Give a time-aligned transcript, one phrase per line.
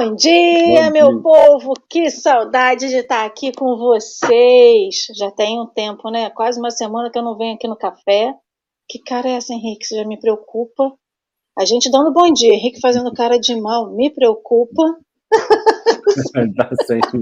[0.00, 1.22] Bom dia, Bom meu dia.
[1.22, 1.74] povo!
[1.90, 5.08] Que saudade de estar aqui com vocês!
[5.16, 6.30] Já tem um tempo, né?
[6.30, 8.32] Quase uma semana que eu não venho aqui no café.
[8.88, 9.84] Que cara é essa, Henrique?
[9.84, 10.92] Você já me preocupa?
[11.58, 14.84] A gente dando bom dia, Henrique fazendo cara de mal, me preocupa.
[16.86, 17.20] sempre,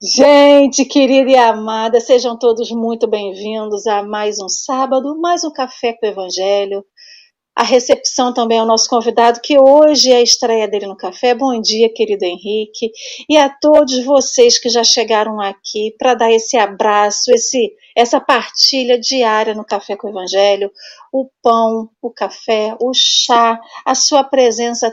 [0.00, 5.94] Gente querida e amada, sejam todos muito bem-vindos a mais um sábado, mais um Café
[5.94, 6.84] com o Evangelho.
[7.56, 11.34] A recepção também ao nosso convidado, que hoje é a estreia dele no café.
[11.34, 12.90] Bom dia, querido Henrique,
[13.28, 18.98] e a todos vocês que já chegaram aqui para dar esse abraço, esse, essa partilha
[18.98, 20.68] diária no Café com o Evangelho.
[21.12, 24.92] O pão, o café, o chá, a sua presença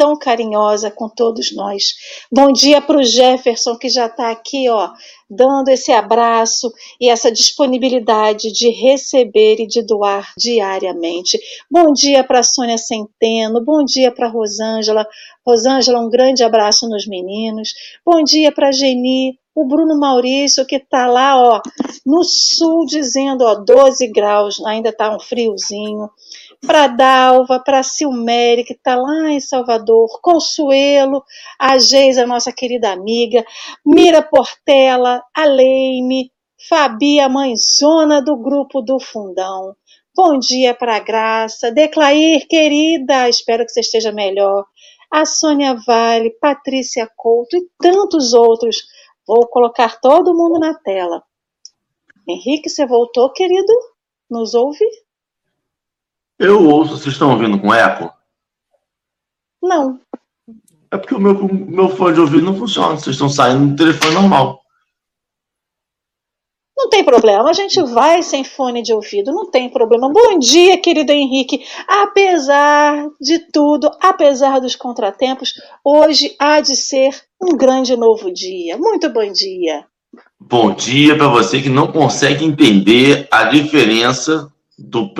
[0.00, 1.92] tão carinhosa com todos nós.
[2.32, 4.88] Bom dia para o Jefferson, que já está aqui, ó,
[5.28, 11.38] dando esse abraço e essa disponibilidade de receber e de doar diariamente.
[11.70, 15.06] Bom dia para Sônia Centeno, bom dia para Rosângela.
[15.46, 17.74] Rosângela, um grande abraço nos meninos.
[18.02, 21.60] Bom dia para Geni, o Bruno Maurício, que está lá, ó,
[22.06, 26.08] no sul, dizendo, ó, 12 graus, ainda está um friozinho
[26.66, 31.24] para Dalva, para Silmere, que está lá em Salvador, Consuelo,
[31.58, 33.44] a Geisa, nossa querida amiga,
[33.84, 36.30] Mira Portela, a Leime,
[36.68, 39.74] Fabi, a mãezona do grupo do Fundão.
[40.14, 44.66] Bom dia para a Graça, Declair, querida, espero que você esteja melhor.
[45.10, 48.76] A Sônia Vale, Patrícia Couto e tantos outros.
[49.26, 51.22] Vou colocar todo mundo na tela.
[52.28, 53.72] Henrique, você voltou, querido?
[54.30, 54.84] Nos ouve?
[56.40, 58.10] Eu ouço, vocês estão ouvindo com eco?
[59.62, 60.00] Não.
[60.90, 62.96] É porque o meu, meu fone de ouvido não funciona.
[62.96, 64.58] Vocês estão saindo do telefone normal.
[66.74, 70.10] Não tem problema, a gente vai sem fone de ouvido, não tem problema.
[70.10, 71.62] Bom dia, querido Henrique.
[71.86, 75.52] Apesar de tudo, apesar dos contratempos,
[75.84, 78.78] hoje há de ser um grande novo dia.
[78.78, 79.84] Muito bom dia.
[80.40, 85.12] Bom dia para você que não consegue entender a diferença do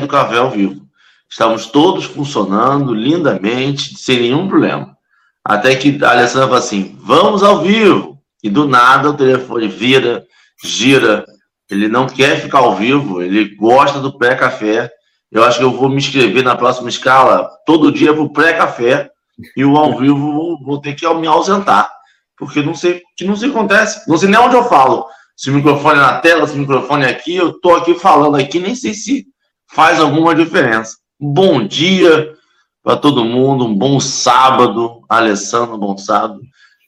[0.00, 0.82] do café ao vivo.
[1.28, 4.96] Estávamos todos funcionando lindamente, sem nenhum problema.
[5.44, 8.18] Até que a Alessandra falou assim: vamos ao vivo.
[8.42, 10.24] E do nada o telefone vira,
[10.62, 11.24] gira.
[11.70, 14.90] Ele não quer ficar ao vivo, ele gosta do pré-café.
[15.30, 19.10] Eu acho que eu vou me inscrever na próxima escala todo dia para o pré-café
[19.56, 21.90] e o ao vivo vou ter que me ausentar.
[22.36, 24.08] Porque não sei que não se acontece.
[24.08, 25.06] Não sei nem onde eu falo
[25.42, 28.36] se o microfone é na tela, se o microfone é aqui, eu estou aqui falando
[28.36, 29.26] aqui, nem sei se
[29.66, 30.98] faz alguma diferença.
[31.18, 32.32] Bom dia
[32.80, 36.40] para todo mundo, um bom sábado, Alessandro, um bom sábado.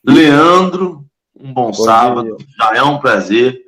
[0.07, 1.05] Leandro,
[1.37, 2.47] um bom, bom sábado, dia.
[2.57, 3.61] já é um prazer.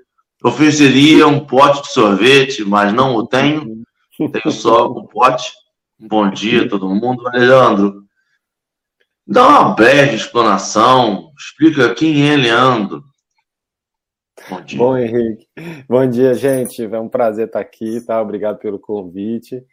[0.44, 3.82] Ofereceria um pote de sorvete, mas não o tenho,
[4.16, 5.50] tenho só um pote.
[5.98, 7.24] Bom dia a todo mundo.
[7.34, 8.04] Leandro,
[9.26, 13.02] dá uma breve explanação, explica quem é Leandro.
[14.48, 14.78] Bom dia.
[14.78, 15.48] Bom, Henrique.
[15.88, 16.84] Bom dia, gente.
[16.84, 18.22] É um prazer estar aqui, tá?
[18.22, 19.64] Obrigado pelo convite.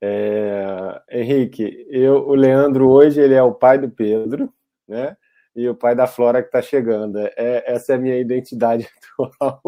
[0.00, 1.02] É...
[1.10, 4.50] Henrique, eu, o Leandro hoje ele é o pai do Pedro,
[4.88, 5.16] né?
[5.54, 7.18] E o pai da Flora que está chegando.
[7.18, 8.88] É, essa é a minha identidade
[9.20, 9.60] atual,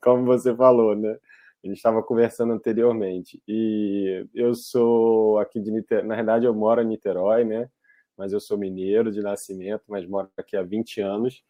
[0.00, 1.16] como você falou, né?
[1.64, 3.42] A gente estava conversando anteriormente.
[3.48, 7.70] E eu sou aqui de Niterói, na verdade eu moro em Niterói, né?
[8.16, 11.42] Mas eu sou mineiro de nascimento, mas moro aqui há 20 anos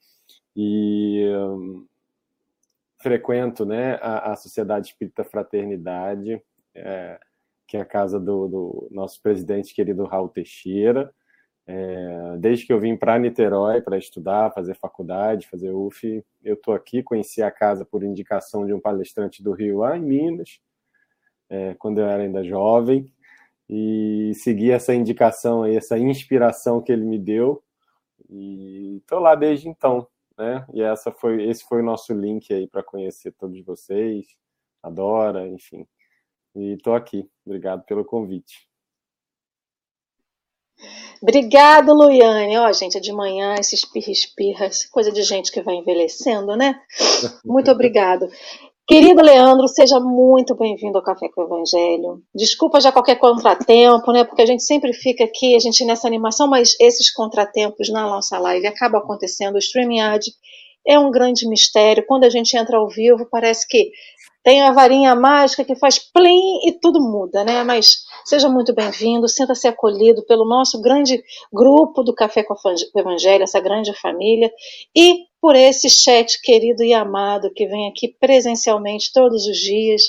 [0.60, 1.86] e um,
[3.00, 6.42] frequento né, a, a, Sociedade Espírita Fraternidade,
[6.74, 7.20] é,
[7.64, 11.14] que é a casa do, do, nosso presidente querido Raul Teixeira.
[11.64, 16.74] É, desde que eu vim para Niterói para estudar, fazer faculdade, fazer UF, eu estou
[16.74, 20.58] aqui, conheci a casa por indicação de um palestrante do Rio lá em Minas,
[21.48, 23.12] é, quando eu era ainda jovem,
[23.70, 27.62] e segui essa indicação essa inspiração que ele me deu,
[28.28, 30.08] e estou lá desde então
[30.38, 30.64] né?
[30.72, 34.26] E essa foi, esse foi o nosso link aí para conhecer todos vocês,
[34.82, 35.86] Adora, enfim.
[36.54, 37.28] E estou aqui.
[37.44, 38.68] Obrigado pelo convite.
[41.20, 42.56] Obrigado, Luiane.
[42.56, 46.80] Ó, oh, gente, é de manhã, esse espirra-espirra, coisa de gente que vai envelhecendo, né?
[47.44, 48.28] Muito obrigado.
[48.88, 52.22] Querido Leandro, seja muito bem-vindo ao Café com o Evangelho.
[52.34, 54.24] Desculpa já qualquer contratempo, né?
[54.24, 58.38] Porque a gente sempre fica aqui, a gente nessa animação, mas esses contratempos na nossa
[58.38, 59.56] live acabam acontecendo.
[59.56, 60.24] O StreamYard
[60.86, 62.02] é um grande mistério.
[62.06, 63.90] Quando a gente entra ao vivo, parece que
[64.42, 67.62] tem a varinha mágica que faz plim e tudo muda, né?
[67.64, 73.42] Mas seja muito bem-vindo, sinta-se acolhido pelo nosso grande grupo do Café com o Evangelho,
[73.42, 74.50] essa grande família,
[74.96, 80.02] e por esse chat querido e amado que vem aqui presencialmente todos os dias,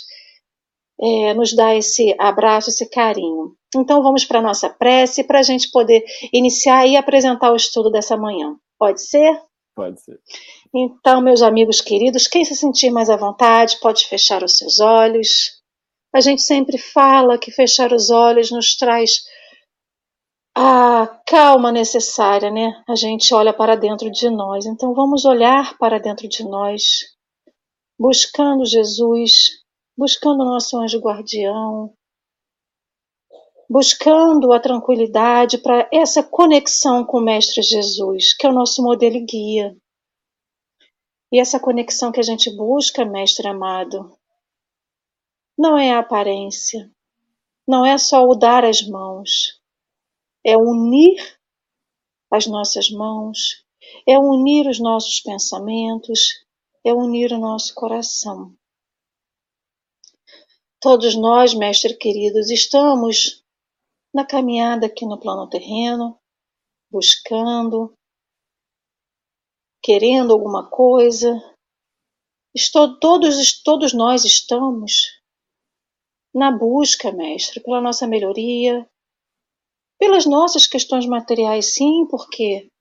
[1.02, 3.56] é, nos dá esse abraço, esse carinho.
[3.76, 6.04] Então vamos para a nossa prece para a gente poder
[6.34, 8.56] iniciar e apresentar o estudo dessa manhã.
[8.78, 9.40] Pode ser?
[9.76, 10.20] Pode ser.
[10.76, 15.60] Então, meus amigos queridos, quem se sentir mais à vontade pode fechar os seus olhos.
[16.14, 19.22] A gente sempre fala que fechar os olhos nos traz
[20.62, 22.84] a calma necessária, né?
[22.86, 24.66] A gente olha para dentro de nós.
[24.66, 27.16] Então vamos olhar para dentro de nós,
[27.98, 29.64] buscando Jesus,
[29.98, 31.94] buscando nosso anjo guardião,
[33.70, 39.16] buscando a tranquilidade para essa conexão com o Mestre Jesus, que é o nosso modelo
[39.16, 39.78] e guia.
[41.32, 44.12] E essa conexão que a gente busca, Mestre amado,
[45.58, 46.92] não é a aparência,
[47.66, 49.59] não é só o dar as mãos,
[50.44, 51.40] é unir
[52.32, 53.66] as nossas mãos,
[54.08, 56.46] é unir os nossos pensamentos,
[56.84, 58.56] é unir o nosso coração.
[60.80, 63.44] Todos nós, mestre queridos, estamos
[64.14, 66.18] na caminhada aqui no plano terreno,
[66.90, 67.94] buscando,
[69.84, 71.30] querendo alguma coisa.
[72.56, 75.20] Estou, todos, todos nós estamos
[76.34, 78.90] na busca, mestre, pela nossa melhoria,
[80.00, 82.72] pelas nossas questões materiais, sim, porque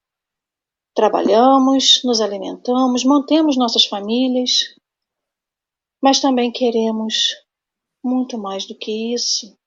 [0.94, 4.74] trabalhamos, nos alimentamos, mantemos nossas famílias,
[6.00, 7.34] mas também queremos
[8.02, 9.58] muito mais do que isso.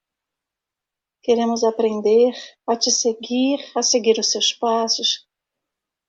[1.21, 2.33] Queremos aprender
[2.65, 5.27] a te seguir, a seguir os seus passos.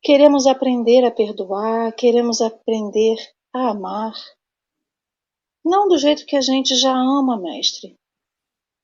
[0.01, 3.17] Queremos aprender a perdoar, queremos aprender
[3.53, 4.15] a amar.
[5.65, 7.97] Não do jeito que a gente já ama, mestre,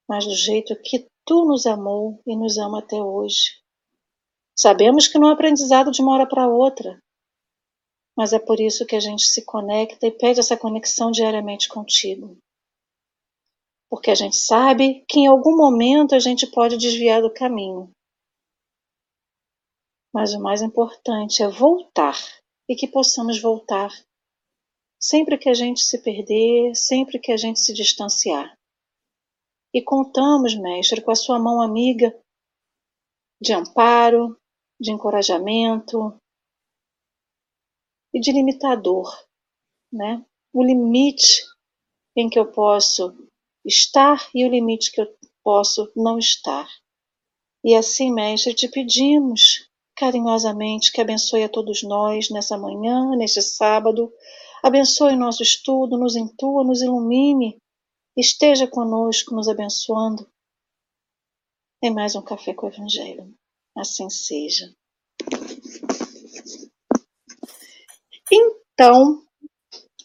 [0.08, 3.60] mas do jeito que tu nos amou e nos ama até hoje.
[4.58, 6.98] Sabemos que não é aprendizado de uma hora para outra,
[8.16, 12.38] mas é por isso que a gente se conecta e pede essa conexão diariamente contigo
[13.88, 17.90] porque a gente sabe que em algum momento a gente pode desviar do caminho.
[20.12, 22.16] Mas o mais importante é voltar
[22.68, 23.90] e que possamos voltar
[25.00, 28.57] sempre que a gente se perder, sempre que a gente se distanciar.
[29.72, 32.18] E contamos, mestre, com a sua mão amiga
[33.40, 34.38] de amparo,
[34.80, 36.18] de encorajamento
[38.12, 39.12] e de limitador,
[39.92, 40.24] né?
[40.52, 41.44] O limite
[42.16, 43.14] em que eu posso
[43.64, 45.06] estar e o limite que eu
[45.42, 46.68] posso não estar.
[47.62, 54.12] E assim, Mestre, te pedimos carinhosamente que abençoe a todos nós nessa manhã, neste sábado.
[54.62, 57.58] Abençoe nosso estudo, nos intua, nos ilumine,
[58.18, 60.28] esteja conosco, nos abençoando.
[61.80, 63.32] Em mais um Café com o Evangelho.
[63.76, 64.74] Assim seja.
[68.30, 69.24] Então,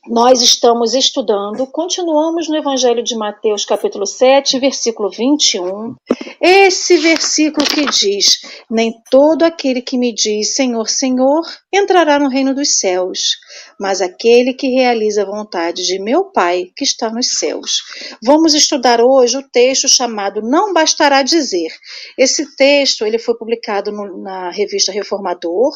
[0.08, 5.96] nós estamos estudando, continuamos no Evangelho de Mateus, capítulo 7, versículo 21.
[6.42, 11.42] Esse versículo que diz: Nem todo aquele que me diz Senhor, Senhor
[11.72, 13.38] entrará no reino dos céus,
[13.80, 17.82] mas aquele que realiza a vontade de meu Pai que está nos céus.
[18.22, 21.72] Vamos estudar hoje o texto chamado Não Bastará Dizer.
[22.18, 25.72] Esse texto ele foi publicado no, na revista Reformador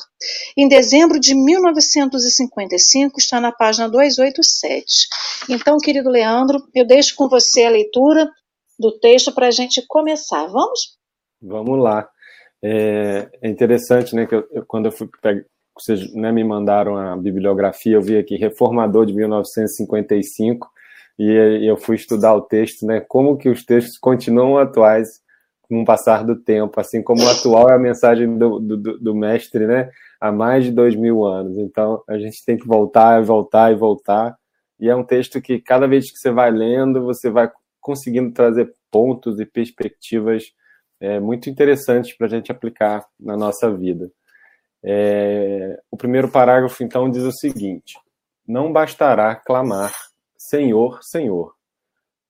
[0.57, 5.07] em dezembro de 1955, está na página 2 287.
[5.50, 8.29] Então, querido Leandro, eu deixo com você a leitura
[8.79, 10.45] do texto para a gente começar.
[10.47, 10.97] Vamos?
[11.41, 12.07] Vamos lá.
[12.63, 15.43] É, é interessante, né, que eu, eu, quando eu fui pegar,
[15.79, 20.67] vocês né, me mandaram a bibliografia, eu vi aqui Reformador de 1955
[21.19, 25.21] e, e eu fui estudar o texto, né, como que os textos continuam atuais
[25.69, 29.15] com o passar do tempo, assim como o atual é a mensagem do, do, do
[29.15, 29.89] mestre, né?
[30.19, 31.57] Há mais de dois mil anos.
[31.57, 34.38] Então a gente tem que voltar e voltar e voltar.
[34.79, 38.71] E é um texto que cada vez que você vai lendo, você vai conseguindo trazer
[38.91, 40.43] pontos e perspectivas
[41.00, 44.12] é, muito interessantes para a gente aplicar na nossa vida.
[44.83, 47.97] É, o primeiro parágrafo, então, diz o seguinte:
[48.47, 49.93] Não bastará clamar
[50.38, 51.55] Senhor, Senhor,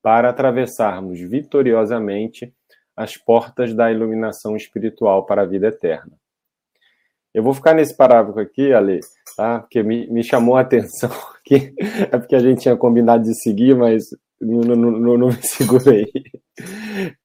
[0.01, 2.53] para atravessarmos vitoriosamente
[2.95, 6.13] as portas da iluminação espiritual para a vida eterna.
[7.37, 8.99] Eu vou ficar nesse parágrafo aqui, Ale,
[9.35, 9.59] tá?
[9.59, 11.71] Porque me, me chamou a atenção aqui.
[12.11, 14.05] É porque a gente tinha combinado de seguir, mas
[14.41, 16.07] não, não, não, não me segurei.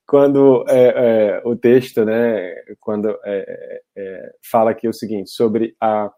[0.07, 0.83] Quando é,
[1.39, 6.11] é, o texto, né, quando é, é, fala aqui o seguinte, sobre a,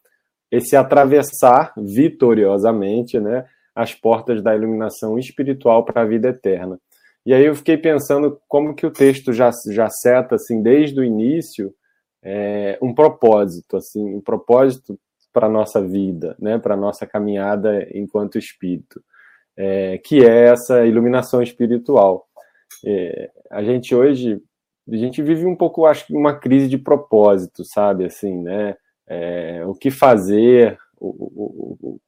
[0.51, 3.45] esse atravessar vitoriosamente, né,
[3.77, 6.81] as portas da iluminação espiritual para a vida eterna.
[7.25, 11.05] E aí eu fiquei pensando como que o texto já, já seta, assim, desde o
[11.05, 11.73] início,
[12.25, 14.99] é, um propósito, assim, um propósito
[15.33, 19.03] para a nossa vida, né, para a nossa caminhada enquanto espírito,
[19.57, 22.27] é, que é essa iluminação espiritual.
[22.87, 24.41] É, a gente hoje
[24.91, 28.05] a gente vive um pouco, acho que, uma crise de propósito, sabe?
[28.05, 28.77] Assim, né?
[29.07, 32.01] É, o que fazer, o, o, o,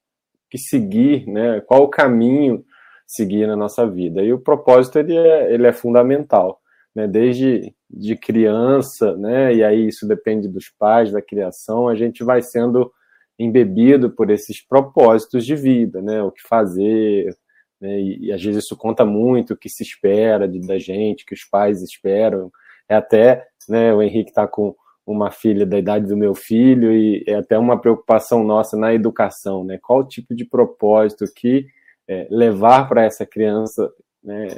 [0.51, 1.61] que seguir, né?
[1.63, 2.65] Qual o caminho
[3.07, 4.23] seguir na nossa vida?
[4.23, 6.61] E o propósito ele é, ele é fundamental,
[6.97, 7.07] né?
[7.07, 9.55] Desde de criança, né?
[9.55, 12.91] E aí isso depende dos pais, da criação, a gente vai sendo
[13.39, 16.23] embebido por esses propósitos de vida, né?
[16.23, 17.37] O que fazer,
[17.79, 18.01] né?
[18.01, 21.35] E, e às vezes isso conta muito o que se espera de, da gente, que
[21.35, 22.51] os pais esperam.
[22.89, 23.93] É até, né?
[23.93, 24.75] O Henrique está com
[25.07, 29.65] uma filha da idade do meu filho e é até uma preocupação nossa na educação,
[29.65, 29.79] né?
[29.83, 31.67] Qual tipo de propósito que
[32.09, 33.91] é, levar para essa criança,
[34.27, 34.49] né,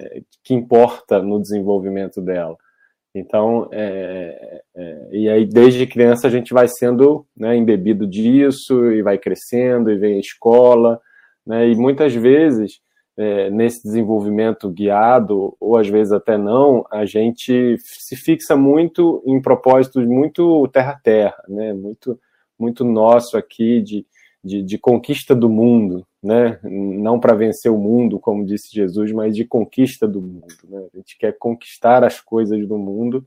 [0.42, 2.56] que importa no desenvolvimento dela.
[3.14, 9.02] Então, é, é, e aí desde criança a gente vai sendo né, embebido disso e
[9.02, 11.00] vai crescendo e vem a escola,
[11.46, 12.80] né, e muitas vezes
[13.16, 19.40] é, nesse desenvolvimento guiado ou às vezes até não, a gente se fixa muito em
[19.40, 22.18] propósitos muito terra-terra, né, muito
[22.58, 24.04] muito nosso aqui de,
[24.44, 26.58] de, de conquista do mundo, né?
[26.62, 30.46] Não para vencer o mundo, como disse Jesus, mas de conquista do mundo.
[30.68, 30.86] Né?
[30.92, 33.26] A gente quer conquistar as coisas do mundo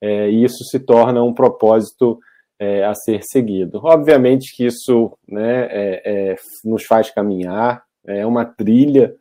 [0.00, 2.18] é, e isso se torna um propósito
[2.58, 3.80] é, a ser seguido.
[3.82, 9.14] Obviamente que isso né, é, é nos faz caminhar, é uma trilha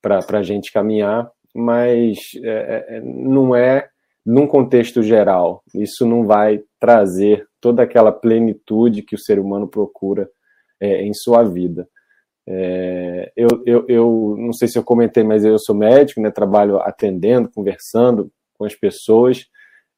[0.00, 3.88] para a gente caminhar, mas é, é, não é
[4.24, 5.62] num contexto geral.
[5.74, 10.28] Isso não vai trazer toda aquela plenitude que o ser humano procura
[10.80, 11.88] em sua vida.
[12.48, 16.78] É, eu, eu, eu, não sei se eu comentei, mas eu sou médico, né, trabalho
[16.80, 19.46] atendendo, conversando com as pessoas.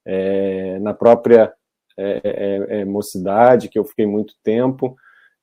[0.04, 1.52] É, na própria
[1.96, 4.96] é, é, é, mocidade, que eu fiquei muito tempo,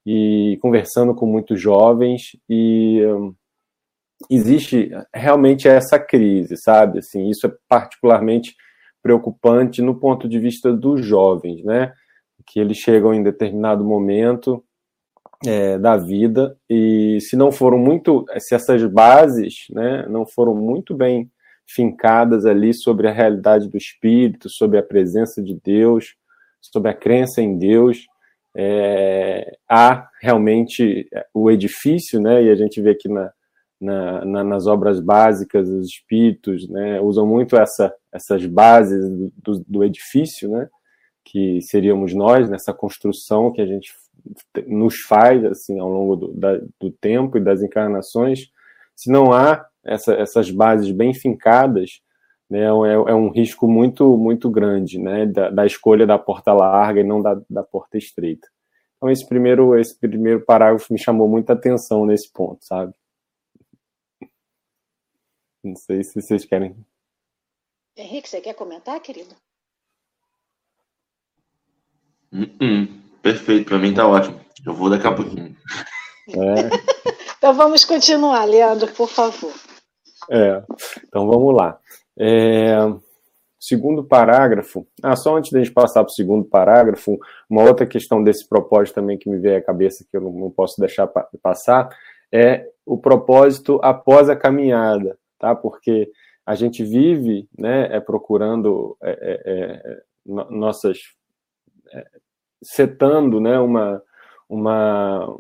[0.06, 3.34] e conversando com muitos jovens, e um,
[4.30, 7.00] existe realmente essa crise, sabe?
[7.00, 8.56] Assim, isso é particularmente
[9.02, 11.94] preocupante no ponto de vista dos jovens, né?
[12.46, 14.64] Que eles chegam em determinado momento
[15.46, 16.58] é, da vida.
[16.70, 21.30] E se não foram muito, se essas bases, né, não foram muito bem
[21.68, 26.16] fincadas ali sobre a realidade do Espírito, sobre a presença de Deus,
[26.62, 28.06] sobre a crença em Deus,
[28.58, 33.32] é, há realmente o edifício, né, e a gente vê aqui na,
[33.80, 39.84] na, na, nas obras básicas, os espíritos né, usam muito essa, essas bases do, do
[39.84, 40.68] edifício, né,
[41.24, 43.92] que seríamos nós, nessa construção que a gente
[44.68, 48.50] nos faz assim ao longo do, da, do tempo e das encarnações,
[48.96, 52.02] se não há essa, essas bases bem fincadas,
[52.50, 57.00] né, é, é, um risco muito muito grande, né, da, da, escolha da porta larga
[57.00, 58.48] e não da, da porta estreita.
[58.98, 62.94] Então esse primeiro esse primeiro parágrafo me chamou muita atenção nesse ponto, sabe?
[65.64, 66.76] Não sei se vocês querem.
[67.96, 69.36] Henrique, você quer comentar, querido?
[72.32, 73.09] Uh -uh.
[73.30, 74.40] Perfeito, para mim tá ótimo.
[74.66, 75.56] Eu vou daqui a pouquinho.
[76.30, 76.70] É.
[77.38, 79.54] então vamos continuar, Leandro, por favor.
[80.32, 80.64] É,
[81.08, 81.78] então vamos lá.
[82.18, 82.76] É,
[83.60, 84.88] segundo parágrafo.
[85.04, 88.50] Ah, só antes de a gente passar para o segundo parágrafo, uma outra questão desse
[88.50, 91.96] propósito também que me veio à cabeça que eu não, não posso deixar pa passar
[92.34, 95.54] é o propósito após a caminhada, tá?
[95.54, 96.10] Porque
[96.44, 100.98] a gente vive, né, é procurando é, é, é nossas
[102.64, 104.02] setando né, uma,
[104.50, 105.38] uma,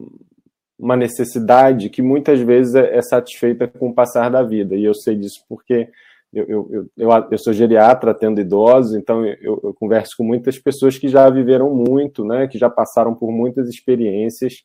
[0.78, 4.76] uma necessidade que muitas vezes é, é satisfeita com o passar da vida.
[4.76, 5.90] E eu sei disso porque
[6.32, 10.98] eu, eu, eu, eu, sou geriatra, atendo idosos, então eu, eu, converso com muitas pessoas
[10.98, 14.64] que já viveram muito, né, que já passaram por muitas experiências,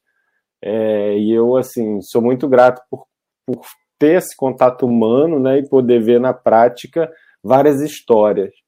[0.62, 3.06] é, e eu, assim, sou muito grato por,
[3.46, 3.64] por
[3.98, 7.10] ter esse contato humano, né, e poder ver na prática
[7.42, 8.63] várias histórias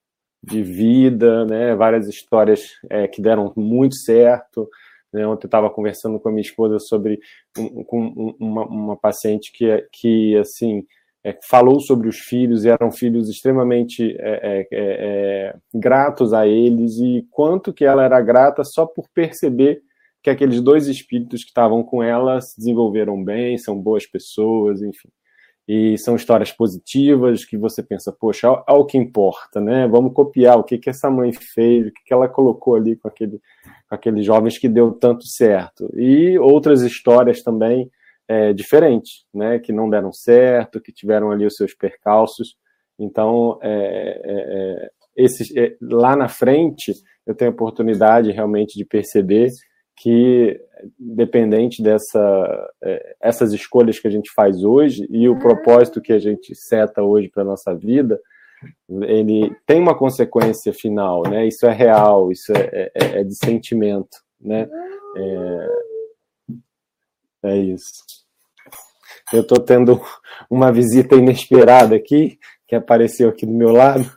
[0.46, 1.74] de vida, né?
[1.74, 4.68] Várias histórias é, que deram muito certo.
[5.12, 5.26] Né?
[5.26, 7.18] Ontem eu estava conversando com a minha esposa sobre
[7.58, 10.84] um, com uma, uma, paciente que, que assim,
[11.24, 16.96] é, falou sobre os filhos e eram filhos extremamente é, é, é, gratos a eles
[16.98, 19.82] e quanto que ela era grata só por perceber
[20.22, 25.08] que aqueles dois espíritos que estavam com ela se desenvolveram bem, são boas pessoas, enfim
[25.68, 29.88] e são histórias positivas que você pensa, poxa, olha o que importa, né?
[29.88, 33.08] Vamos copiar o que, que essa mãe fez, o que, que ela colocou ali com,
[33.08, 33.40] aquele,
[33.88, 35.90] com aqueles jovens que deu tanto certo.
[35.96, 37.90] E outras histórias também
[38.28, 39.58] é, diferentes, né?
[39.58, 42.56] Que não deram certo, que tiveram ali os seus percalços.
[42.96, 46.92] Então, é, é, é esses, é, lá na frente,
[47.26, 49.48] eu tenho a oportunidade realmente de perceber
[49.96, 50.60] que
[50.98, 56.18] dependente dessa é, essas escolhas que a gente faz hoje e o propósito que a
[56.18, 58.20] gente seta hoje para nossa vida
[59.02, 61.46] ele tem uma consequência final, né?
[61.46, 64.68] Isso é real, isso é, é, é de sentimento, né?
[65.16, 65.68] É,
[67.50, 68.02] é isso.
[69.32, 70.00] Eu estou tendo
[70.48, 74.10] uma visita inesperada aqui, que apareceu aqui do meu lado.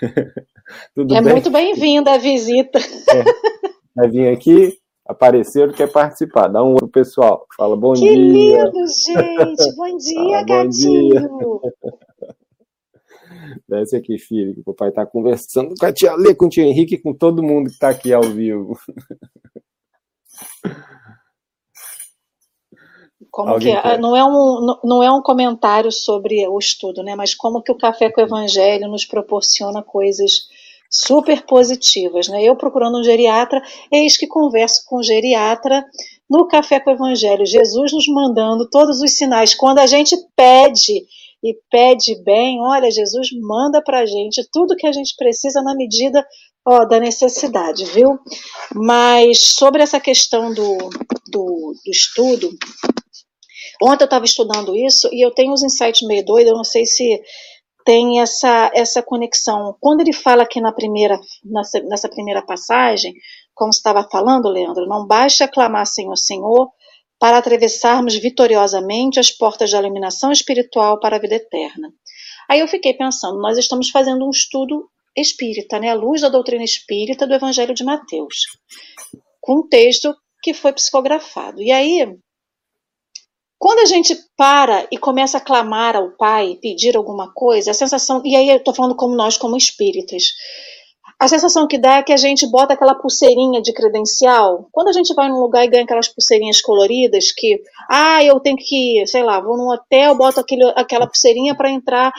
[0.94, 1.32] Tudo é bem?
[1.32, 2.78] muito bem-vinda a visita.
[2.78, 3.73] É.
[3.94, 6.48] Vai vir aqui, apareceu, quer participar.
[6.48, 7.46] Dá um oi pro pessoal.
[7.56, 8.12] Fala bom que dia.
[8.12, 9.72] Que lindo, gente.
[9.76, 11.28] Bom dia, Fala, gatinho.
[11.28, 11.94] Bom dia.
[13.68, 16.64] Desce aqui, filho, que o papai está conversando com a tia Lê, com o tio
[16.64, 18.78] Henrique, com todo mundo que está aqui ao vivo.
[23.30, 23.98] Como que é?
[23.98, 27.16] não é um não é um comentário sobre o estudo, né?
[27.16, 30.48] Mas como que o café com o evangelho nos proporciona coisas
[30.94, 32.42] super positivas, né?
[32.44, 33.60] Eu procurando um geriatra,
[33.90, 35.84] eis que converso com o geriatra
[36.30, 41.04] no café com o evangelho, Jesus nos mandando todos os sinais quando a gente pede
[41.42, 45.74] e pede bem, olha, Jesus manda para a gente tudo que a gente precisa na
[45.74, 46.24] medida
[46.66, 48.18] ó, da necessidade, viu?
[48.74, 50.78] Mas sobre essa questão do,
[51.30, 52.48] do, do estudo,
[53.82, 56.86] ontem eu estava estudando isso e eu tenho uns insights meio doidos, eu não sei
[56.86, 57.20] se
[57.84, 59.76] tem essa, essa conexão.
[59.80, 63.14] Quando ele fala aqui na primeira, nessa, nessa primeira passagem,
[63.54, 66.70] como estava falando, Leandro, não basta aclamar Senhor, Senhor,
[67.18, 71.92] para atravessarmos vitoriosamente as portas da iluminação espiritual para a vida eterna.
[72.50, 76.64] Aí eu fiquei pensando, nós estamos fazendo um estudo espírita, né, à luz da doutrina
[76.64, 78.36] espírita do Evangelho de Mateus,
[79.40, 81.62] com um texto que foi psicografado.
[81.62, 82.06] E aí,
[83.64, 88.20] quando a gente para e começa a clamar ao Pai, pedir alguma coisa, a sensação,
[88.22, 90.24] e aí eu estou falando como nós, como espíritas,
[91.18, 94.68] a sensação que dá é que a gente bota aquela pulseirinha de credencial.
[94.70, 98.58] Quando a gente vai num lugar e ganha aquelas pulseirinhas coloridas, que, ah, eu tenho
[98.58, 102.12] que, sei lá, vou num hotel, boto aquele, aquela pulseirinha para entrar,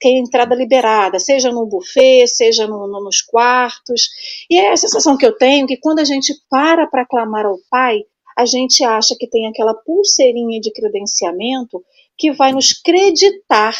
[0.00, 4.08] que é entrada liberada, seja no buffet, seja no, no, nos quartos.
[4.50, 7.56] E é a sensação que eu tenho que quando a gente para para clamar ao
[7.70, 8.00] Pai,
[8.38, 11.84] a gente acha que tem aquela pulseirinha de credenciamento
[12.16, 13.74] que vai nos creditar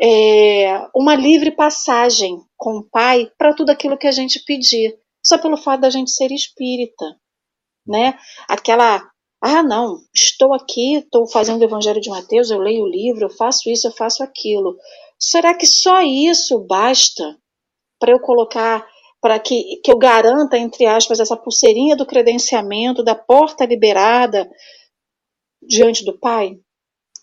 [0.00, 5.36] é, uma livre passagem com o Pai para tudo aquilo que a gente pedir, só
[5.36, 7.04] pelo fato da gente ser espírita,
[7.86, 8.18] né?
[8.48, 9.06] Aquela,
[9.42, 13.30] ah, não, estou aqui, estou fazendo o Evangelho de Mateus, eu leio o livro, eu
[13.30, 14.78] faço isso, eu faço aquilo.
[15.18, 17.36] Será que só isso basta
[17.98, 18.86] para eu colocar,
[19.22, 24.50] para que, que eu garanta, entre aspas, essa pulseirinha do credenciamento, da porta liberada
[25.62, 26.58] diante do Pai?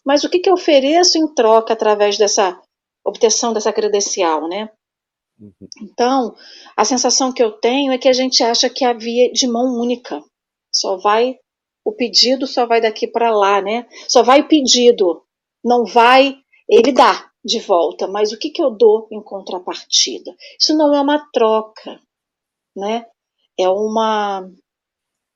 [0.06, 2.60] Mas o que, que eu ofereço em troca através dessa
[3.06, 4.70] obtenção dessa credencial, né?
[5.38, 5.68] Uhum.
[5.84, 6.36] Então,
[6.76, 9.78] a sensação que eu tenho é que a gente acha que a via de mão
[9.78, 10.24] única.
[10.72, 11.38] Só vai
[11.84, 13.88] o pedido só vai daqui para lá, né?
[14.08, 15.24] Só vai o pedido,
[15.64, 16.38] não vai
[16.70, 20.34] ele dá de volta, mas o que, que eu dou em contrapartida?
[20.60, 22.00] Isso não é uma troca,
[22.76, 23.06] né?
[23.58, 24.48] É uma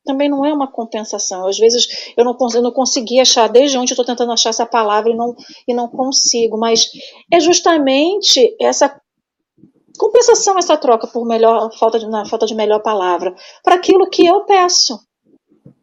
[0.06, 1.47] também não é uma compensação.
[1.47, 4.65] Às vezes eu não, eu não consegui achar, desde onde eu estou tentando achar essa
[4.65, 5.36] palavra e não,
[5.67, 6.89] e não consigo, mas
[7.32, 8.99] é justamente essa
[9.97, 14.26] compensação, essa troca por melhor, falta de, na falta de melhor palavra, para aquilo que
[14.26, 14.99] eu peço.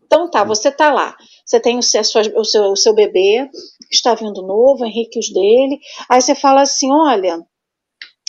[0.05, 1.16] Então tá, você está lá,
[1.51, 2.01] você tem o seu,
[2.37, 3.51] o, seu, o seu bebê,
[3.91, 7.45] está vindo novo, Henrique os dele, aí você fala assim, olha,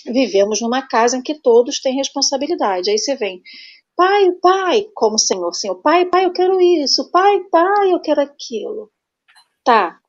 [0.07, 2.89] vivemos numa casa em que todos têm responsabilidade.
[2.89, 3.43] Aí você vem,
[3.95, 8.91] Pai, pai, como Senhor, Senhor, pai, pai, eu quero isso, pai, pai, eu quero aquilo.
[9.63, 9.99] Tá.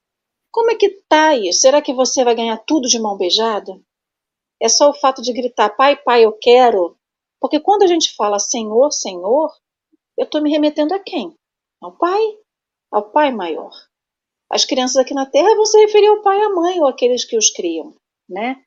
[0.51, 1.61] Como é que tá isso?
[1.61, 3.79] Será que você vai ganhar tudo de mão beijada?
[4.59, 6.97] É só o fato de gritar, pai, pai, eu quero.
[7.39, 9.53] Porque quando a gente fala Senhor, Senhor,
[10.17, 11.37] eu estou me remetendo a quem?
[11.83, 12.23] Ao Pai,
[12.93, 13.73] ao Pai maior.
[14.53, 17.25] As crianças aqui na Terra vão se referir ao pai e à mãe, ou aqueles
[17.25, 17.95] que os criam,
[18.29, 18.63] né?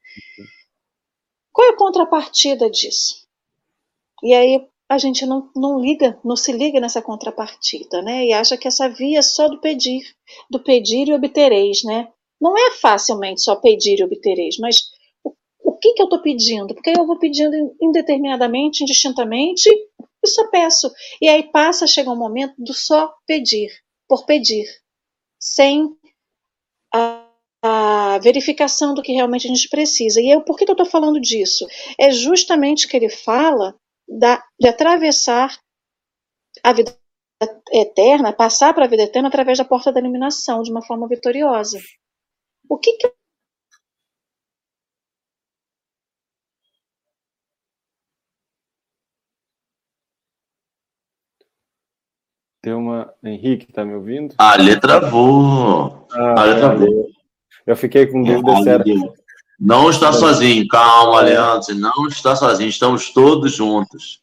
[1.54, 3.28] Qual é a contrapartida disso?
[4.24, 8.26] E aí a gente não, não liga, não se liga nessa contrapartida, né?
[8.26, 10.02] E acha que essa via é só do pedir,
[10.50, 12.12] do pedir e obtereis, né?
[12.42, 14.78] Não é facilmente só pedir e obtereis, mas
[15.24, 15.34] o,
[15.64, 16.74] o que, que eu estou pedindo?
[16.74, 19.70] Porque eu vou pedindo indeterminadamente, indistintamente,
[20.24, 20.92] e só peço.
[21.22, 23.70] E aí passa, chega um momento do só pedir,
[24.08, 24.66] por pedir,
[25.40, 25.90] sem
[26.94, 27.28] a,
[27.64, 30.22] a verificação do que realmente a gente precisa.
[30.22, 31.68] E eu, por que, eu estou falando disso?
[32.00, 33.76] É justamente que ele fala
[34.08, 35.58] da, de atravessar
[36.64, 36.98] a vida
[37.72, 41.80] eterna, passar para a vida eterna através da porta da iluminação de uma forma vitoriosa.
[42.70, 43.12] O que, que
[52.66, 53.14] Tem uma.
[53.24, 54.34] Henrique, tá me ouvindo?
[54.40, 56.08] A letra travou.
[56.12, 57.10] Ah, a letra travou.
[57.64, 58.84] Eu fiquei com dúvida se era,
[59.60, 64.20] Não está sozinho, calma, Leandro, você não está sozinho, estamos todos juntos.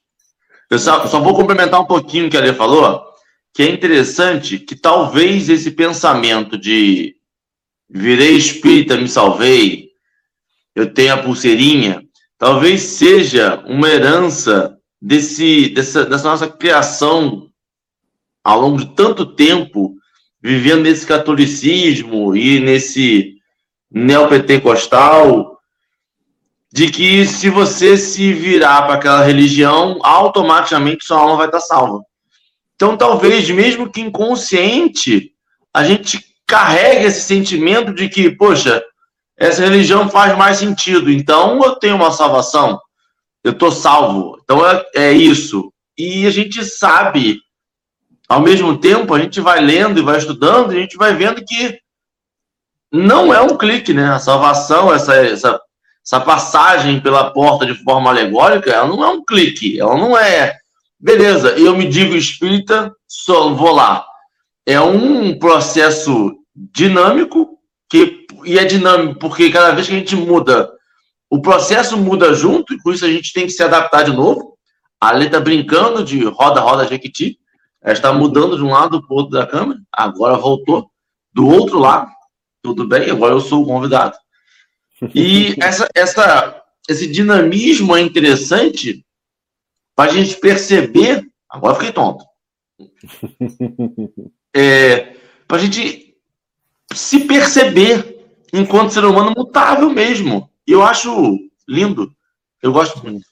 [0.69, 3.05] Eu só, só vou complementar um pouquinho o que a Lê falou,
[3.55, 7.15] que é interessante que talvez esse pensamento de
[7.89, 9.91] virei espírita, me salvei,
[10.75, 12.03] eu tenho a pulseirinha,
[12.37, 17.52] talvez seja uma herança desse, dessa, dessa nossa criação
[18.45, 19.95] ao longo de tanto tempo,
[20.43, 23.35] vivendo nesse catolicismo e nesse
[23.91, 25.59] neopentecostal,
[26.73, 32.01] de que se você se virar para aquela religião, automaticamente sua alma vai estar salva.
[32.75, 35.33] Então, talvez, mesmo que inconsciente,
[35.73, 38.83] a gente carregue esse sentimento de que, poxa,
[39.37, 42.81] essa religião faz mais sentido, então eu tenho uma salvação,
[43.43, 44.39] eu estou salvo.
[44.43, 45.73] Então é, é isso.
[45.97, 47.41] E a gente sabe,
[48.33, 51.45] ao mesmo tempo, a gente vai lendo e vai estudando, e a gente vai vendo
[51.45, 51.79] que
[52.91, 54.09] não é um clique, né?
[54.09, 55.61] A salvação, essa, essa,
[56.03, 60.57] essa passagem pela porta de forma alegórica, ela não é um clique, ela não é.
[60.99, 64.03] Beleza, eu me digo espírita, só vou lá.
[64.65, 67.59] É um processo dinâmico,
[67.91, 70.71] que, e é dinâmico porque cada vez que a gente muda,
[71.29, 74.57] o processo muda junto, e por isso a gente tem que se adaptar de novo.
[74.99, 77.42] A Lê está brincando de roda, roda, jequiti.
[77.83, 80.91] Ela está mudando de um lado para o outro da câmera, agora voltou
[81.35, 82.11] do outro lado
[82.63, 84.17] tudo bem, agora eu sou o convidado.
[85.15, 89.05] E essa, essa, esse dinamismo é interessante
[89.97, 91.29] para a gente perceber.
[91.51, 92.25] Agora fiquei tonto.
[94.55, 95.17] É,
[95.49, 96.15] para a gente
[96.93, 100.51] se perceber enquanto ser humano mutável mesmo.
[100.67, 102.15] E eu acho lindo.
[102.63, 103.25] Eu gosto muito.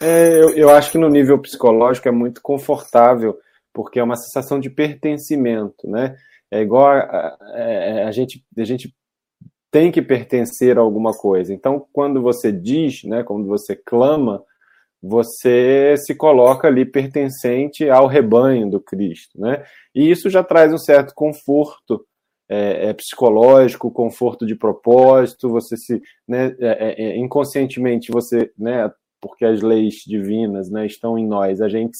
[0.00, 3.38] É, eu, eu acho que no nível psicológico é muito confortável,
[3.72, 6.16] porque é uma sensação de pertencimento, né?
[6.50, 8.94] É igual a, a, é, a, gente, a gente
[9.70, 11.52] tem que pertencer a alguma coisa.
[11.52, 14.42] Então, quando você diz, né, quando você clama,
[15.02, 19.64] você se coloca ali pertencente ao rebanho do Cristo, né?
[19.94, 22.06] E isso já traz um certo conforto
[22.48, 25.48] é, é psicológico, conforto de propósito.
[25.50, 31.18] Você se, né, é, é, é inconscientemente você, né, porque as leis divinas, né, estão
[31.18, 31.96] em nós, a gente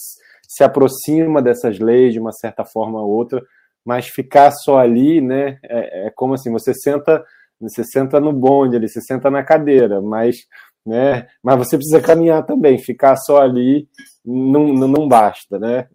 [0.48, 3.42] se aproxima dessas leis de uma certa forma ou outra
[3.86, 7.24] mas ficar só ali, né, é, é, como assim, você senta,
[7.60, 10.38] você senta no bonde ali, você senta na cadeira, mas,
[10.84, 13.88] né, mas você precisa caminhar também, ficar só ali
[14.24, 15.86] não, não basta, né?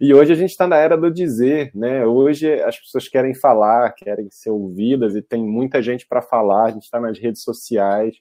[0.00, 2.04] E hoje a gente está na era do dizer, né?
[2.04, 6.70] Hoje as pessoas querem falar, querem ser ouvidas e tem muita gente para falar, a
[6.72, 8.16] gente está nas redes sociais,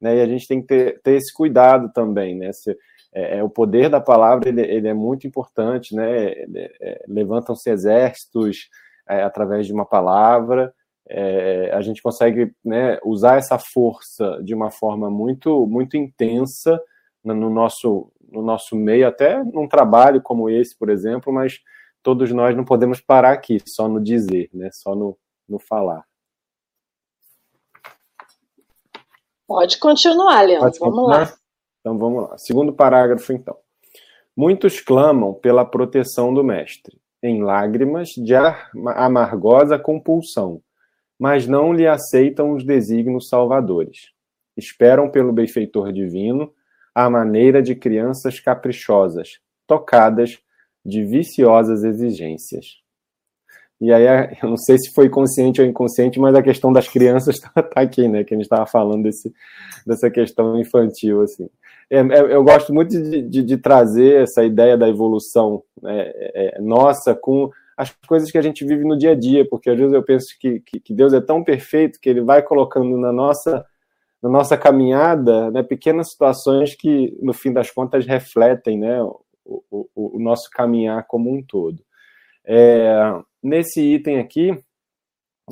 [0.00, 0.16] né?
[0.16, 2.52] E a gente tem que ter, ter esse cuidado também, né?
[2.52, 2.76] Se,
[3.14, 6.28] é, é, o poder da palavra ele, ele é muito importante, né?
[6.80, 8.68] É, Levantam-se exércitos
[9.08, 10.72] é, através de uma palavra.
[11.08, 16.80] É, a gente consegue né, usar essa força de uma forma muito muito intensa
[17.24, 21.60] no nosso no nosso meio, até num trabalho como esse, por exemplo, mas
[22.02, 24.68] todos nós não podemos parar aqui, só no dizer, né?
[24.72, 25.16] Só no,
[25.48, 26.04] no falar.
[29.46, 30.64] Pode continuar, Leandro.
[30.64, 31.18] Pode Vamos continuar?
[31.20, 31.34] lá.
[31.80, 32.38] Então vamos lá.
[32.38, 33.56] Segundo parágrafo, então.
[34.36, 40.60] Muitos clamam pela proteção do Mestre, em lágrimas de amargosa compulsão,
[41.18, 44.10] mas não lhe aceitam os desígnios salvadores.
[44.56, 46.52] Esperam pelo benfeitor divino
[46.94, 50.38] à maneira de crianças caprichosas, tocadas
[50.84, 52.82] de viciosas exigências.
[53.80, 54.04] E aí,
[54.42, 57.80] eu não sei se foi consciente ou inconsciente, mas a questão das crianças está tá
[57.80, 58.24] aqui, né?
[58.24, 59.32] Que a gente estava falando desse,
[59.86, 61.48] dessa questão infantil, assim.
[61.88, 66.56] É, é, eu gosto muito de, de, de, trazer essa ideia da evolução né, é,
[66.56, 69.78] é, nossa com as coisas que a gente vive no dia a dia, porque às
[69.78, 73.12] vezes eu penso que, que, que Deus é tão perfeito que Ele vai colocando na
[73.12, 73.64] nossa,
[74.20, 79.20] na nossa caminhada né, pequenas situações que, no fim das contas, refletem né, o,
[79.70, 81.84] o, o nosso caminhar como um todo.
[82.44, 84.58] É, nesse item aqui,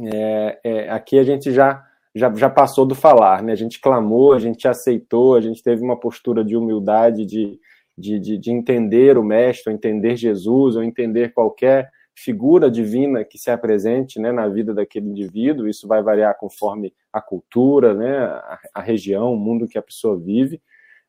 [0.02, 1.84] é, é, aqui a gente já
[2.16, 3.52] já, já passou do falar, né?
[3.52, 7.58] A gente clamou, a gente aceitou, a gente teve uma postura de humildade, de,
[7.98, 13.36] de, de, de entender o Mestre, ou entender Jesus, ou entender qualquer figura divina que
[13.36, 15.66] se apresente né, na vida daquele indivíduo.
[15.66, 20.16] Isso vai variar conforme a cultura, né, a, a região, o mundo que a pessoa
[20.16, 20.62] vive.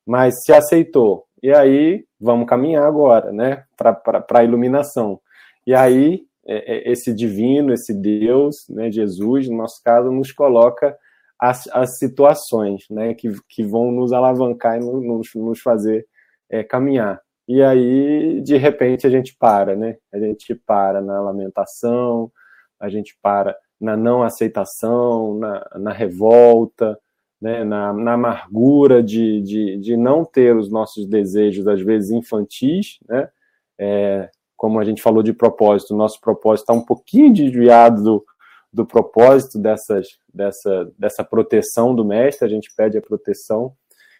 [0.03, 1.25] Mas se aceitou.
[1.41, 5.19] E aí, vamos caminhar agora, né, para a iluminação.
[5.67, 10.95] E aí, esse divino, esse Deus, né, Jesus, no nosso caso, nos coloca
[11.39, 16.05] as, as situações né, que, que vão nos alavancar e nos, nos fazer
[16.49, 17.19] é, caminhar.
[17.47, 19.97] E aí, de repente, a gente para, né?
[20.11, 22.31] A gente para na lamentação,
[22.79, 26.97] a gente para na não aceitação, na, na revolta,
[27.39, 32.97] né, na, na, amargura de, de, de, não ter os nossos desejos, às vezes infantis,
[33.07, 33.29] né,
[33.77, 38.25] é, como a gente falou de propósito, o nosso propósito está um pouquinho desviado do,
[38.71, 43.73] do propósito dessas, dessa, dessa proteção do mestre, a gente pede a proteção.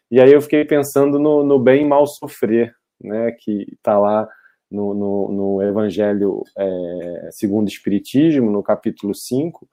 [0.10, 4.28] E aí eu fiquei pensando no, no bem mal sofrer, né, que está lá
[4.70, 9.68] no, no, no Evangelho é, segundo o Espiritismo, no capítulo 5,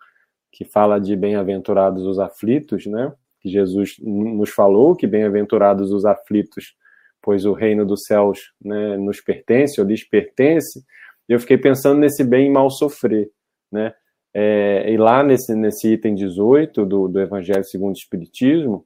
[0.50, 3.12] que fala de bem-aventurados os aflitos, né?
[3.40, 6.76] Que Jesus nos falou que bem-aventurados os aflitos,
[7.22, 10.84] pois o reino dos céus né, nos pertence, ou lhes pertence.
[11.28, 13.30] Eu fiquei pensando nesse bem e mal sofrer,
[13.70, 13.94] né?
[14.34, 18.84] É, e lá nesse, nesse item 18 do, do Evangelho segundo o Espiritismo,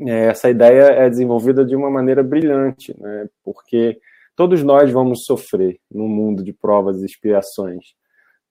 [0.00, 3.28] é, essa ideia é desenvolvida de uma maneira brilhante, né?
[3.42, 3.98] Porque
[4.36, 7.94] todos nós vamos sofrer no mundo de provas e expiações.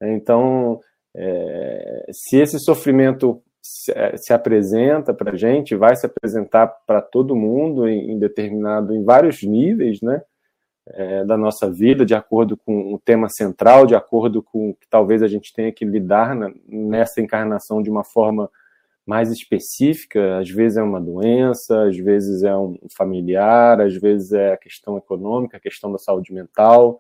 [0.01, 0.81] Então,
[1.15, 7.01] é, se esse sofrimento se, é, se apresenta para a gente, vai se apresentar para
[7.01, 10.21] todo mundo em, em, determinado, em vários níveis, né,
[10.87, 14.87] é, da nossa vida, de acordo com o tema central, de acordo com o que
[14.89, 18.49] talvez a gente tenha que lidar na, nessa encarnação de uma forma
[19.05, 24.53] mais específica, às vezes é uma doença, às vezes é um familiar, às vezes é
[24.53, 26.97] a questão econômica, a questão da saúde mental,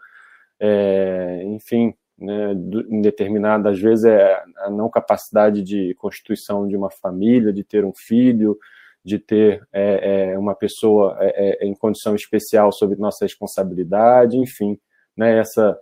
[0.59, 2.53] é, enfim, né,
[2.89, 7.85] em determinada, às vezes é a não capacidade de constituição de uma família, de ter
[7.85, 8.57] um filho,
[9.03, 14.77] de ter é, é, uma pessoa é, é, em condição especial sob nossa responsabilidade, enfim,
[15.15, 15.79] né, essa,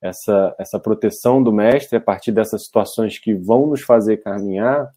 [0.00, 4.88] essa, essa proteção do mestre a partir dessas situações que vão nos fazer caminhar,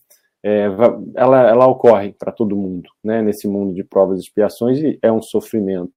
[0.43, 0.67] é,
[1.15, 5.11] ela, ela ocorre para todo mundo, né, nesse mundo de provas e expiações, e é
[5.11, 5.93] um sofrimento.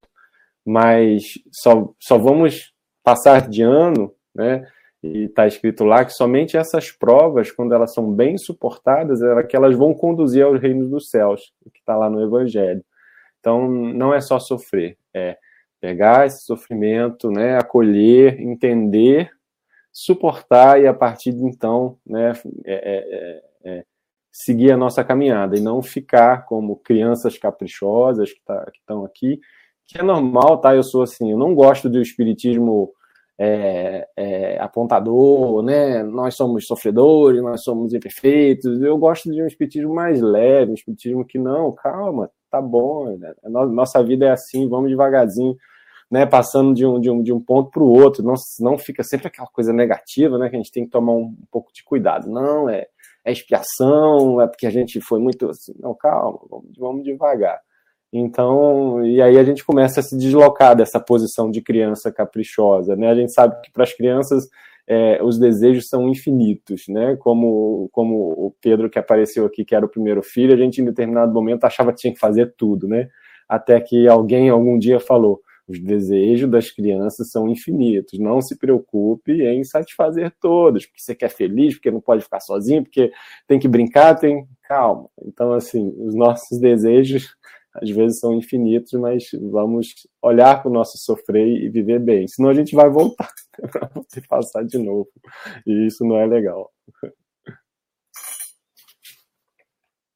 [0.64, 4.66] Mas só, só vamos passar de ano, né,
[5.04, 9.54] e está escrito lá que somente essas provas, quando elas são bem suportadas, é que
[9.54, 12.82] elas vão conduzir aos reinos dos céus, que está lá no Evangelho.
[13.38, 15.36] Então, não é só sofrer, é
[15.78, 19.30] pegar esse sofrimento, né, acolher, entender,
[19.92, 22.32] suportar e a partir de então, né,
[22.64, 23.84] é, é, é, é
[24.32, 29.38] seguir a nossa caminhada e não ficar como crianças caprichosas que tá, estão aqui,
[29.86, 30.74] que é normal, tá?
[30.74, 32.94] Eu sou assim, eu não gosto do espiritismo
[33.38, 36.02] é, é, apontador, né?
[36.02, 38.80] Nós somos sofredores, nós somos imperfeitos.
[38.80, 43.34] Eu gosto de um espiritismo mais leve, um espiritismo que não, calma, tá bom, né?
[43.44, 45.56] nossa vida é assim, vamos devagarzinho.
[46.10, 49.02] Né, passando de um, de um, de um ponto para o outro, não, não fica
[49.02, 51.82] sempre aquela coisa negativa, né, que a gente tem que tomar um, um pouco de
[51.82, 52.30] cuidado.
[52.30, 52.86] Não, é,
[53.24, 57.58] é expiação, é porque a gente foi muito assim, não, calma, vamos, vamos devagar.
[58.16, 63.08] Então, e aí a gente começa a se deslocar dessa posição de criança caprichosa, né?
[63.08, 64.48] A gente sabe que para as crianças
[64.86, 67.16] é, os desejos são infinitos, né?
[67.16, 70.84] Como, como o Pedro que apareceu aqui, que era o primeiro filho, a gente em
[70.84, 73.08] determinado momento achava que tinha que fazer tudo, né?
[73.48, 78.20] Até que alguém algum dia falou: os desejos das crianças são infinitos.
[78.20, 82.84] Não se preocupe em satisfazer todos, porque você quer feliz, porque não pode ficar sozinho,
[82.84, 83.10] porque
[83.48, 85.08] tem que brincar, tem calma.
[85.20, 87.34] Então, assim, os nossos desejos
[87.74, 92.28] às vezes são infinitos, mas vamos olhar para o nosso sofrer e viver bem.
[92.28, 93.28] Senão a gente vai voltar
[94.16, 95.08] e passar de novo.
[95.66, 96.70] E isso não é legal.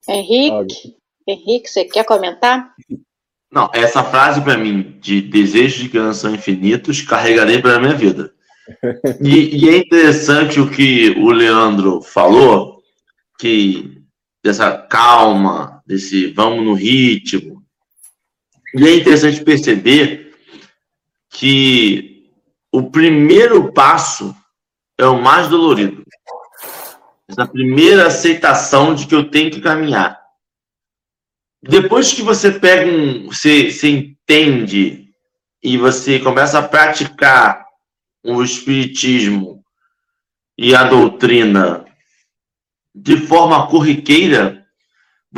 [0.08, 2.74] Henrique, Henrique, você quer comentar?
[3.50, 7.94] Não, essa frase para mim, de desejos de criança são infinitos, carregarei para a minha
[7.94, 8.32] vida.
[9.20, 12.82] E, e, é interessante o que o Leandro falou,
[13.38, 14.02] que
[14.44, 17.64] dessa calma, desse vamos no ritmo.
[18.74, 20.34] E é interessante perceber
[21.30, 22.30] que
[22.70, 24.36] o primeiro passo
[24.96, 26.04] é o mais dolorido.
[27.26, 30.18] Essa primeira aceitação de que eu tenho que caminhar
[31.62, 33.26] depois que você pega um.
[33.26, 35.08] Você, você entende
[35.62, 37.66] e você começa a praticar
[38.24, 39.64] o espiritismo
[40.56, 41.84] e a doutrina
[42.94, 44.57] de forma corriqueira,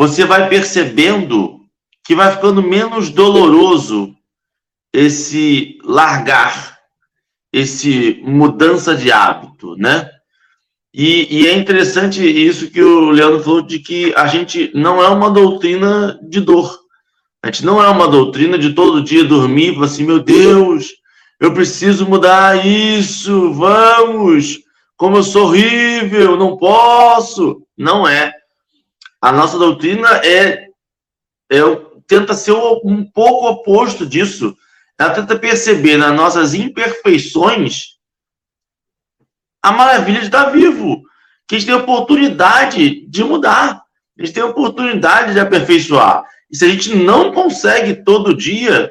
[0.00, 1.60] você vai percebendo
[2.06, 4.16] que vai ficando menos doloroso
[4.94, 6.78] esse largar,
[7.52, 10.08] esse mudança de hábito, né?
[10.94, 15.08] E, e, é interessante isso que o Leandro falou de que a gente não é
[15.08, 16.80] uma doutrina de dor.
[17.42, 20.94] A gente não é uma doutrina de todo dia dormir e assim, meu Deus,
[21.38, 24.60] eu preciso mudar isso, vamos,
[24.96, 27.62] como eu sou horrível, não posso.
[27.76, 28.39] Não é.
[29.20, 30.68] A nossa doutrina é,
[31.52, 31.60] é
[32.06, 34.56] tenta ser um pouco oposto disso.
[34.98, 37.98] Ela tenta perceber nas nossas imperfeições
[39.62, 41.02] a maravilha de estar vivo.
[41.46, 43.82] que a gente tem oportunidade de mudar,
[44.18, 46.24] a gente tem oportunidade de aperfeiçoar.
[46.50, 48.90] E se a gente não consegue todo dia,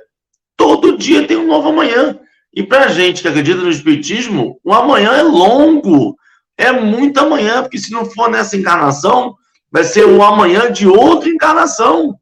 [0.58, 2.20] todo dia tem um novo amanhã.
[2.54, 6.18] E para a gente que acredita no Espiritismo, o amanhã é longo,
[6.58, 9.36] é muito amanhã, porque se não for nessa encarnação,
[9.72, 12.18] vai ser o amanhã de outra encarnação.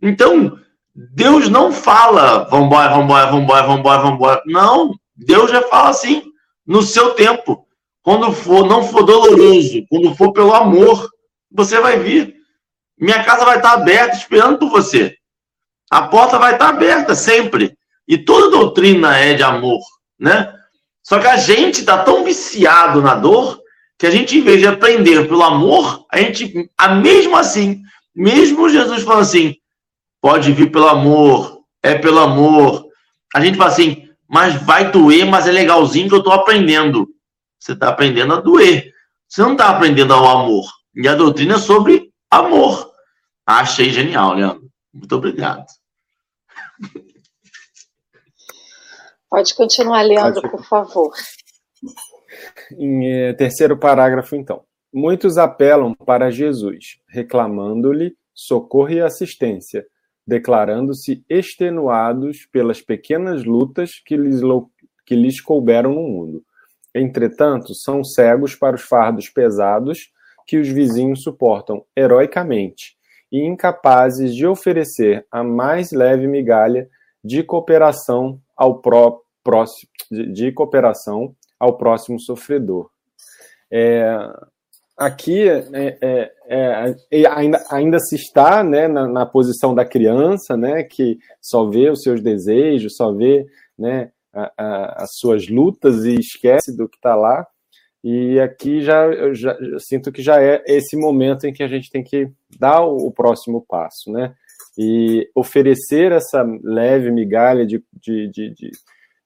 [0.00, 0.58] Então,
[0.94, 4.42] Deus não fala, vambora, vambora, vambora, vambora, vambora.
[4.46, 6.22] Não, Deus já fala assim,
[6.66, 7.66] no seu tempo.
[8.02, 11.08] Quando for, não for doloroso, quando for pelo amor,
[11.50, 12.34] você vai vir.
[12.98, 15.14] Minha casa vai estar aberta esperando por você.
[15.90, 17.76] A porta vai estar aberta sempre.
[18.08, 19.80] E toda doutrina é de amor,
[20.18, 20.52] né?
[21.02, 23.61] Só que a gente está tão viciado na dor
[23.98, 27.82] que a gente, em vez de aprender pelo amor, a gente, a mesmo assim,
[28.14, 29.56] mesmo Jesus falando assim,
[30.20, 32.86] pode vir pelo amor, é pelo amor.
[33.34, 37.08] A gente fala assim, mas vai doer, mas é legalzinho que eu estou aprendendo.
[37.58, 38.92] Você está aprendendo a doer.
[39.28, 40.64] Você não está aprendendo ao amor.
[40.94, 42.92] E a doutrina é sobre amor.
[43.46, 44.70] Achei genial, Leandro.
[44.92, 45.66] Muito obrigado.
[49.30, 51.12] Pode continuar, Leandro, por favor.
[52.78, 54.62] Em eh, terceiro parágrafo, então.
[54.92, 59.86] Muitos apelam para Jesus, reclamando-lhe socorro e assistência,
[60.26, 64.40] declarando-se extenuados pelas pequenas lutas que lhes,
[65.06, 66.44] que lhes couberam no mundo.
[66.94, 70.10] Entretanto, são cegos para os fardos pesados
[70.46, 72.96] que os vizinhos suportam heroicamente
[73.30, 76.88] e incapazes de oferecer a mais leve migalha
[77.24, 82.90] de cooperação ao pró próximo, de, de cooperação ao próximo sofredor.
[83.70, 84.04] É,
[84.98, 90.56] aqui é, é, é, é, ainda, ainda se está né, na, na, posição da criança,
[90.56, 93.46] né, que só vê os seus desejos, só vê
[93.78, 97.46] né, a, a, as suas lutas e esquece do que está lá.
[98.02, 101.68] E aqui já eu, já eu sinto que já é esse momento em que a
[101.68, 104.34] gente tem que dar o, o próximo passo, né?
[104.76, 108.70] E oferecer essa leve migalha de, de, de, de,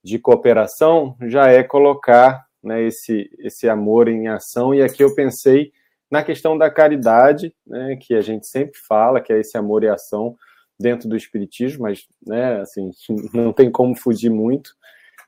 [0.06, 4.72] de cooperação já é colocar né, esse, esse amor em ação.
[4.72, 5.72] E aqui eu pensei
[6.08, 9.88] na questão da caridade, né, que a gente sempre fala, que é esse amor e
[9.88, 10.36] ação
[10.78, 12.88] dentro do Espiritismo, mas né, assim,
[13.34, 14.70] não tem como fugir muito.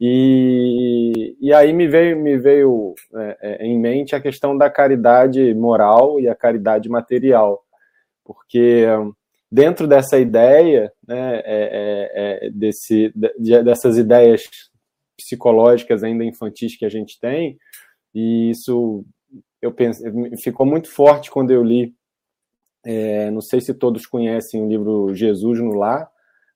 [0.01, 5.53] E, e aí me veio, me veio é, é, em mente a questão da caridade
[5.55, 7.65] moral e a caridade material,
[8.25, 8.87] porque
[9.51, 14.49] dentro dessa ideia, né, é, é, é desse, de, dessas ideias
[15.17, 17.59] psicológicas ainda infantis que a gente tem,
[18.15, 19.05] e isso
[19.61, 20.03] eu penso,
[20.43, 21.95] ficou muito forte quando eu li.
[22.85, 26.09] É, não sei se todos conhecem o livro Jesus no Lar,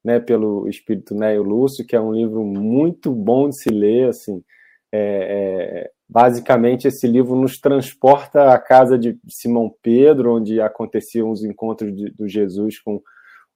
[0.05, 4.43] né, pelo espírito Neo Lúcio, que é um livro muito bom de se ler, assim,
[4.91, 11.43] é, é, basicamente esse livro nos transporta à casa de Simão Pedro, onde aconteciam os
[11.43, 13.01] encontros de, do Jesus com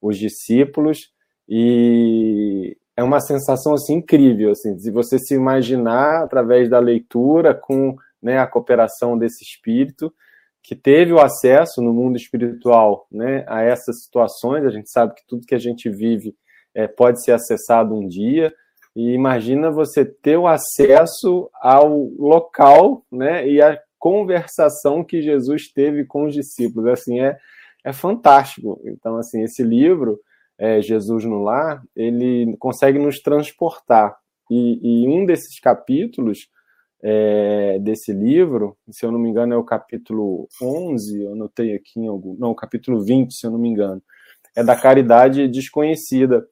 [0.00, 1.10] os discípulos,
[1.46, 7.94] e é uma sensação assim incrível, assim, se você se imaginar através da leitura com
[8.22, 10.12] né, a cooperação desse espírito
[10.62, 14.64] que teve o acesso no mundo espiritual né, a essas situações.
[14.64, 16.34] A gente sabe que tudo que a gente vive
[16.74, 18.52] é, pode ser acessado um dia.
[18.96, 26.06] E imagina você ter o acesso ao local né, e a conversação que Jesus teve
[26.06, 26.88] com os discípulos.
[26.88, 27.36] Assim, é,
[27.84, 28.80] é fantástico.
[28.86, 30.18] Então, assim, esse livro,
[30.58, 34.16] é, Jesus no Lar, ele consegue nos transportar.
[34.50, 36.48] E, e um desses capítulos
[37.02, 42.00] é, desse livro, se eu não me engano é o capítulo 11, eu anotei aqui
[42.00, 44.02] em algum, não, o capítulo 20, se eu não me engano,
[44.56, 46.46] é da caridade desconhecida.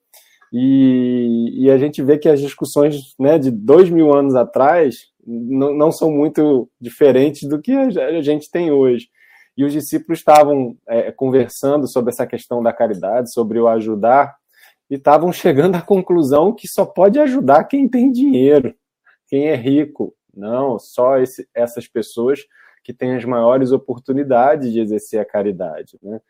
[0.57, 5.75] E, e a gente vê que as discussões né, de dois mil anos atrás não,
[5.75, 9.09] não são muito diferentes do que a gente tem hoje.
[9.57, 14.37] E os discípulos estavam é, conversando sobre essa questão da caridade, sobre o ajudar,
[14.88, 18.77] e estavam chegando à conclusão que só pode ajudar quem tem dinheiro,
[19.27, 22.40] quem é rico, não, só esse, essas pessoas
[22.85, 25.98] que têm as maiores oportunidades de exercer a caridade.
[26.00, 26.21] Né?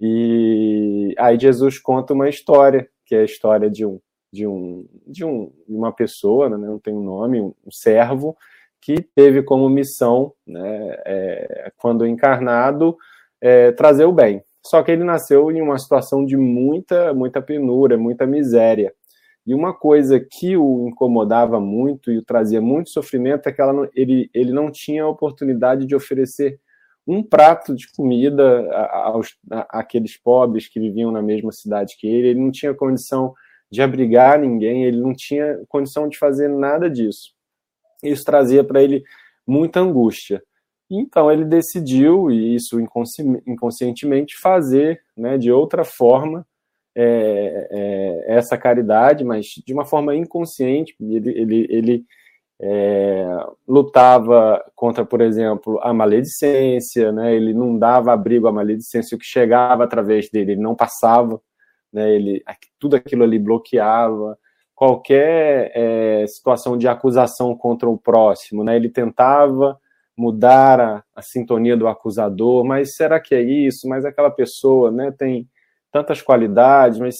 [0.00, 3.98] E aí Jesus conta uma história, que é a história de um
[4.30, 8.36] de um de um uma pessoa, né, não tem um nome, um, servo
[8.80, 12.96] que teve como missão, né, é, quando encarnado,
[13.40, 14.42] é, trazer o bem.
[14.64, 18.92] Só que ele nasceu em uma situação de muita muita penúria, muita miséria.
[19.46, 23.88] E uma coisa que o incomodava muito e o trazia muito sofrimento é que ela,
[23.94, 26.60] ele, ele não tinha a oportunidade de oferecer
[27.08, 29.28] um prato de comida aos,
[29.70, 32.28] àqueles pobres que viviam na mesma cidade que ele.
[32.28, 33.32] Ele não tinha condição
[33.72, 37.32] de abrigar ninguém, ele não tinha condição de fazer nada disso.
[38.04, 39.02] Isso trazia para ele
[39.46, 40.42] muita angústia.
[40.90, 46.46] Então ele decidiu, e isso inconsci inconscientemente, fazer né, de outra forma
[46.94, 50.94] é, é, essa caridade, mas de uma forma inconsciente.
[51.00, 52.04] Ele, ele, ele
[52.60, 53.26] é,
[53.66, 57.34] lutava contra, por exemplo, a maledicência, né?
[57.34, 61.40] ele não dava abrigo à maledicência, o que chegava através dele, ele não passava,
[61.92, 62.12] né?
[62.12, 62.42] ele,
[62.78, 64.36] tudo aquilo ali bloqueava
[64.74, 68.76] qualquer é, situação de acusação contra o próximo, né?
[68.76, 69.78] ele tentava
[70.16, 73.88] mudar a, a, sintonia do acusador, mas será que é isso?
[73.88, 75.48] Mas aquela pessoa né, tem
[75.92, 77.14] tantas qualidades, mas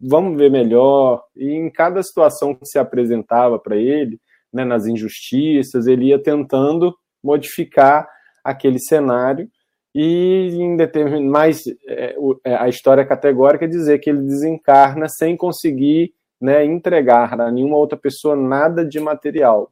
[0.00, 1.24] vamos ver melhor.
[1.36, 4.20] E em cada situação que se apresentava para ele,
[4.52, 8.08] né, nas injustiças, ele ia tentando modificar
[8.44, 9.48] aquele cenário
[9.94, 11.28] e em determin...
[11.28, 17.38] mais é, é, a história categórica é dizer que ele desencarna sem conseguir né, entregar
[17.38, 19.70] a nenhuma outra pessoa nada de material.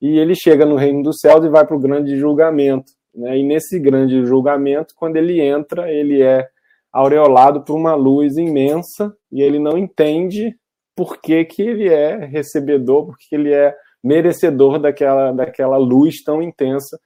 [0.00, 2.90] E ele chega no reino dos céus e vai para o grande julgamento.
[3.14, 3.38] Né?
[3.38, 6.48] E nesse grande julgamento, quando ele entra, ele é
[6.92, 10.56] aureolado por uma luz imensa e ele não entende
[10.96, 16.98] por que, que ele é recebedor, porque ele é merecedor daquela, daquela luz tão intensa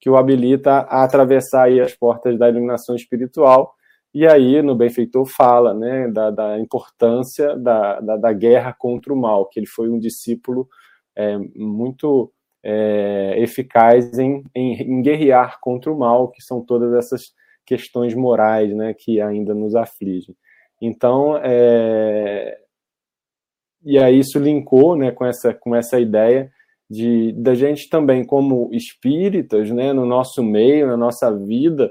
[0.00, 3.72] que o habilita a atravessar aí as portas da iluminação espiritual.
[4.12, 9.16] E aí, no Benfeitor fala né, da, da importância da, da, da, guerra contra o
[9.16, 10.68] mal, que ele foi um discípulo
[11.16, 12.32] é, muito
[12.62, 17.22] é, eficaz em, em, em guerrear contra o mal, que são todas essas
[17.64, 20.34] questões morais né, que ainda nos afligem.
[20.80, 22.58] Então, é,
[23.84, 26.50] e aí isso linkou né, com, essa, com essa ideia
[26.88, 31.90] de da gente também, como espíritas, né, no nosso meio, na nossa vida,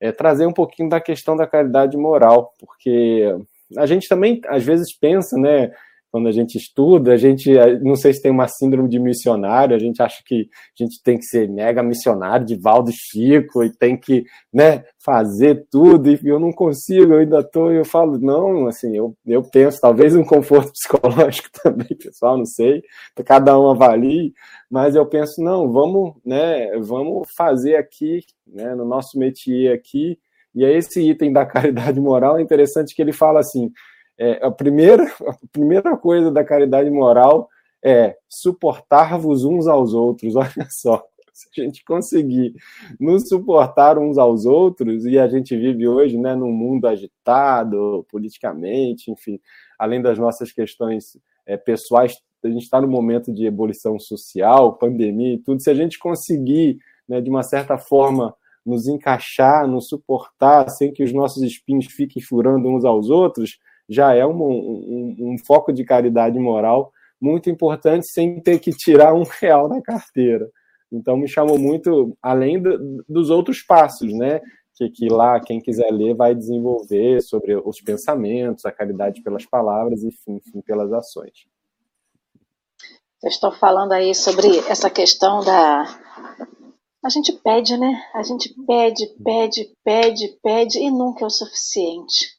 [0.00, 3.34] é, trazer um pouquinho da questão da caridade moral, porque
[3.76, 5.70] a gente também, às vezes, pensa, né,
[6.10, 7.52] quando a gente estuda, a gente
[7.82, 10.48] não sei se tem uma síndrome de missionário, a gente acha que
[10.78, 15.66] a gente tem que ser mega missionário de Valdo Chico e tem que né, fazer
[15.70, 19.80] tudo, e eu não consigo, eu ainda estou, eu falo, não, assim, eu, eu penso,
[19.80, 22.82] talvez um conforto psicológico também, pessoal, não sei,
[23.24, 24.32] cada um avalie,
[24.70, 30.18] mas eu penso, não, vamos, né, vamos fazer aqui, né, no nosso métier aqui,
[30.54, 33.70] e é esse item da caridade moral é interessante que ele fala assim,
[34.18, 37.48] é, a, primeira, a primeira coisa da caridade moral
[37.82, 40.34] é suportar-vos uns aos outros.
[40.36, 42.54] Olha só, se a gente conseguir
[42.98, 49.10] nos suportar uns aos outros, e a gente vive hoje né, num mundo agitado politicamente,
[49.10, 49.40] enfim,
[49.78, 51.16] além das nossas questões
[51.46, 55.62] é, pessoais, a gente está no momento de ebulição social, pandemia e tudo.
[55.62, 61.02] Se a gente conseguir, né, de uma certa forma, nos encaixar, nos suportar, sem que
[61.02, 63.58] os nossos espinhos fiquem furando uns aos outros,
[63.88, 69.14] já é um, um, um foco de caridade moral muito importante sem ter que tirar
[69.14, 70.48] um real da carteira.
[70.90, 74.40] Então me chamou muito, além do, dos outros passos, né?
[74.74, 80.02] Que, que lá, quem quiser ler, vai desenvolver sobre os pensamentos, a caridade pelas palavras
[80.02, 81.46] e, enfim, enfim pelas ações.
[83.18, 85.82] Vocês estão falando aí sobre essa questão da.
[87.04, 88.00] A gente pede, né?
[88.14, 92.37] A gente pede, pede, pede, pede e nunca é o suficiente.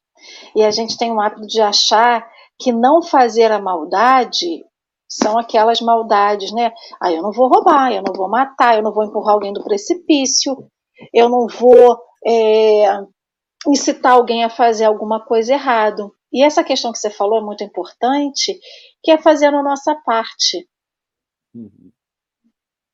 [0.56, 4.66] E a gente tem um hábito de achar que não fazer a maldade
[5.08, 6.72] são aquelas maldades, né?
[7.02, 9.64] Ah, eu não vou roubar, eu não vou matar, eu não vou empurrar alguém do
[9.64, 10.56] precipício,
[11.12, 13.00] eu não vou é,
[13.68, 16.14] incitar alguém a fazer alguma coisa errado.
[16.32, 18.60] E essa questão que você falou é muito importante,
[19.04, 20.70] que é fazer a nossa parte.
[21.56, 21.92] Uhum.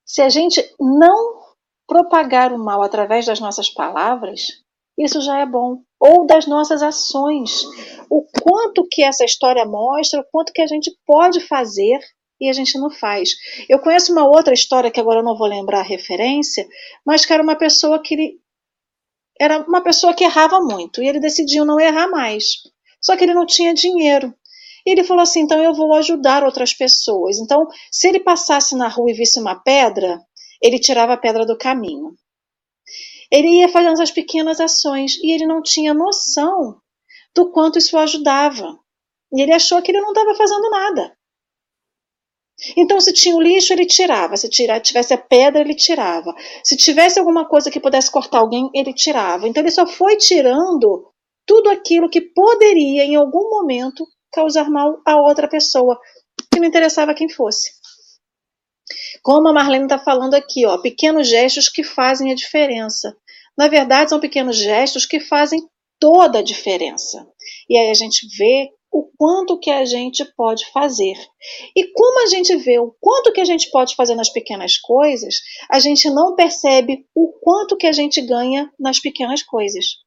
[0.06, 1.42] Se a gente não
[1.86, 4.64] propagar o mal através das nossas palavras,
[4.98, 5.80] isso já é bom.
[6.00, 7.64] Ou das nossas ações.
[8.10, 12.00] O quanto que essa história mostra, o quanto que a gente pode fazer
[12.40, 13.32] e a gente não faz.
[13.70, 16.68] Eu conheço uma outra história que agora eu não vou lembrar a referência,
[17.06, 18.40] mas que era uma pessoa que ele,
[19.40, 22.46] era uma pessoa que errava muito e ele decidiu não errar mais.
[23.02, 24.34] Só que ele não tinha dinheiro.
[24.86, 27.38] E ele falou assim: então eu vou ajudar outras pessoas.
[27.38, 30.20] Então, se ele passasse na rua e visse uma pedra,
[30.62, 32.16] ele tirava a pedra do caminho.
[33.32, 36.80] Ele ia fazendo essas pequenas ações e ele não tinha noção
[37.34, 38.78] do quanto isso ajudava.
[39.34, 41.16] E ele achou que ele não estava fazendo nada.
[42.78, 44.38] Então, se tinha o lixo, ele tirava.
[44.38, 46.34] Se tivesse a pedra, ele tirava.
[46.64, 49.48] Se tivesse alguma coisa que pudesse cortar alguém, ele tirava.
[49.48, 51.12] Então, ele só foi tirando
[51.46, 56.00] tudo aquilo que poderia, em algum momento, causar mal a outra pessoa,
[56.52, 57.72] que não interessava quem fosse.
[59.22, 63.16] Como a Marlene está falando aqui, ó, pequenos gestos que fazem a diferença.
[63.58, 65.62] Na verdade, são pequenos gestos que fazem
[66.00, 67.28] toda a diferença.
[67.70, 71.18] E aí a gente vê o quanto que a gente pode fazer.
[71.76, 75.42] E como a gente vê o quanto que a gente pode fazer nas pequenas coisas,
[75.70, 79.98] a gente não percebe o quanto que a gente ganha nas pequenas coisas.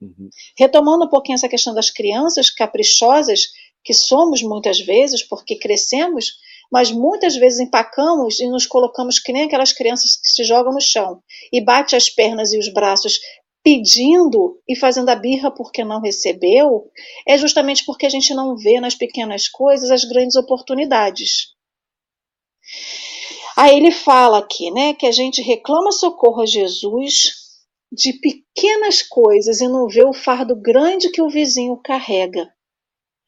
[0.00, 0.28] Uhum.
[0.56, 3.48] Retomando um pouquinho essa questão das crianças caprichosas,
[3.82, 6.38] que somos muitas vezes, porque crescemos,
[6.72, 10.80] mas muitas vezes empacamos e nos colocamos que nem aquelas crianças que se jogam no
[10.80, 13.18] chão e bate as pernas e os braços
[13.62, 16.90] pedindo e fazendo a birra porque não recebeu,
[17.26, 21.54] é justamente porque a gente não vê nas pequenas coisas as grandes oportunidades.
[23.56, 27.44] Aí ele fala aqui, né, que a gente reclama socorro a Jesus
[27.90, 32.52] de pequenas coisas e não vê o fardo grande que o vizinho carrega.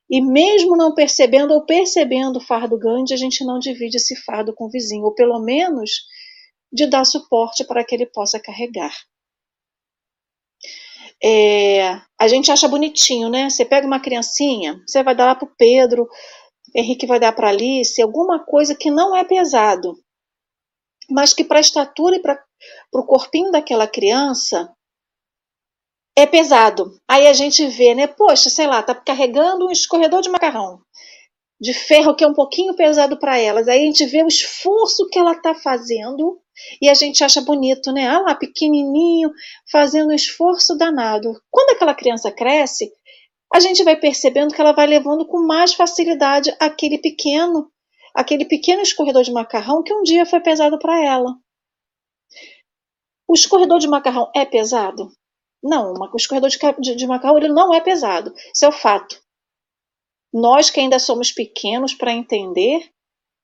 [0.08, 4.54] E mesmo não percebendo ou percebendo o fardo grande, a gente não divide esse fardo
[4.54, 5.90] com o vizinho, ou pelo menos
[6.72, 8.92] de dar suporte para que ele possa carregar.
[11.22, 13.48] É, a gente acha bonitinho, né?
[13.48, 16.08] Você pega uma criancinha, você vai dar lá para o Pedro,
[16.74, 19.98] Henrique vai dar para Alice, alguma coisa que não é pesado,
[21.10, 22.38] mas que para a estatura e para
[22.92, 24.70] o corpinho daquela criança
[26.16, 26.98] é pesado.
[27.06, 28.06] Aí a gente vê, né?
[28.06, 30.80] Poxa, sei lá, tá carregando um escorredor de macarrão
[31.60, 33.68] de ferro que é um pouquinho pesado para elas.
[33.68, 36.38] Aí a gente vê o esforço que ela tá fazendo
[36.80, 38.06] e a gente acha bonito, né?
[38.06, 39.30] Ah lá, pequenininho,
[39.70, 41.40] fazendo um esforço danado.
[41.50, 42.90] Quando aquela criança cresce,
[43.52, 47.70] a gente vai percebendo que ela vai levando com mais facilidade aquele pequeno,
[48.14, 51.34] aquele pequeno escorredor de macarrão que um dia foi pesado para ela.
[53.28, 55.10] O escorredor de macarrão é pesado?
[55.62, 58.32] Não, o escorredor de, de, de macarrão ele não é pesado.
[58.54, 59.20] Isso é o fato.
[60.32, 62.90] Nós que ainda somos pequenos para entender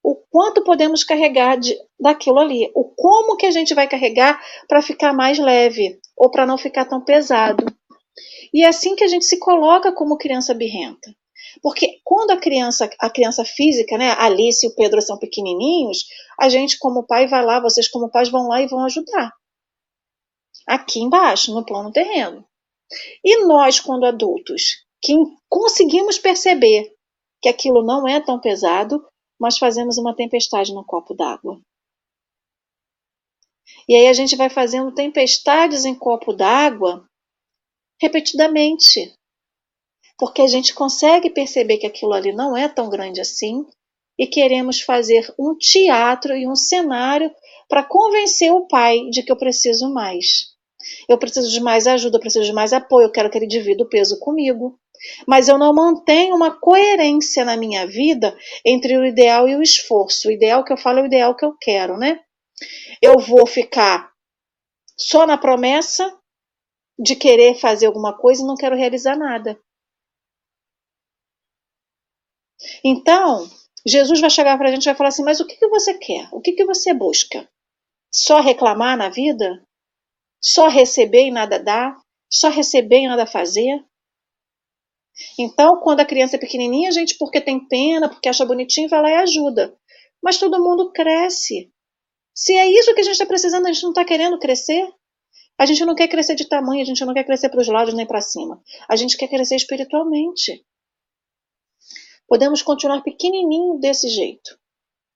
[0.02, 4.82] o quanto podemos carregar de, daquilo ali, o como que a gente vai carregar para
[4.82, 7.64] ficar mais leve ou para não ficar tão pesado.
[8.52, 11.14] E é assim que a gente se coloca como criança birrenta.
[11.62, 16.04] Porque quando a criança, a criança física, né, a Alice e o Pedro são pequenininhos,
[16.38, 19.32] a gente como pai vai lá, vocês como pais vão lá e vão ajudar.
[20.66, 22.44] Aqui embaixo, no plano terreno.
[23.24, 25.14] E nós, quando adultos, que
[25.48, 26.94] conseguimos perceber
[27.40, 29.04] que aquilo não é tão pesado,
[29.38, 31.60] mas fazemos uma tempestade no copo d'água.
[33.88, 37.04] E aí a gente vai fazendo tempestades em copo d'água
[38.00, 39.12] repetidamente.
[40.16, 43.66] Porque a gente consegue perceber que aquilo ali não é tão grande assim
[44.16, 47.34] e queremos fazer um teatro e um cenário
[47.68, 50.51] para convencer o pai de que eu preciso mais.
[51.08, 53.82] Eu preciso de mais ajuda, eu preciso de mais apoio, eu quero que ele divida
[53.82, 54.78] o peso comigo
[55.26, 60.28] mas eu não mantenho uma coerência na minha vida entre o ideal e o esforço.
[60.28, 62.20] O ideal que eu falo é o ideal que eu quero, né?
[63.00, 64.12] Eu vou ficar
[64.96, 66.16] só na promessa
[66.98, 69.58] de querer fazer alguma coisa e não quero realizar nada.
[72.84, 73.50] Então,
[73.84, 75.98] Jesus vai chegar para a gente e vai falar assim: mas o que, que você
[75.98, 76.28] quer?
[76.32, 77.48] O que, que você busca?
[78.12, 79.66] Só reclamar na vida?
[80.42, 81.96] Só receber e nada dar?
[82.30, 83.84] Só receber e nada fazer?
[85.38, 89.02] Então, quando a criança é pequenininha, a gente, porque tem pena, porque acha bonitinho, vai
[89.02, 89.76] lá e ajuda.
[90.22, 91.70] Mas todo mundo cresce.
[92.34, 94.88] Se é isso que a gente está precisando, a gente não está querendo crescer.
[95.58, 97.94] A gente não quer crescer de tamanho, a gente não quer crescer para os lados
[97.94, 98.60] nem para cima.
[98.88, 100.64] A gente quer crescer espiritualmente.
[102.26, 104.58] Podemos continuar pequenininho desse jeito,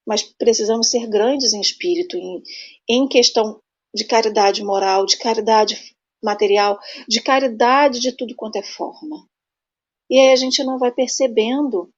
[0.07, 2.43] mas precisamos ser grandes em espírito, em,
[2.87, 3.61] em questão
[3.97, 6.79] de caridade moral, de caridade material,
[7.09, 9.27] de caridade de tudo quanto é forma.
[10.11, 11.89] E aí a gente não vai percebendo,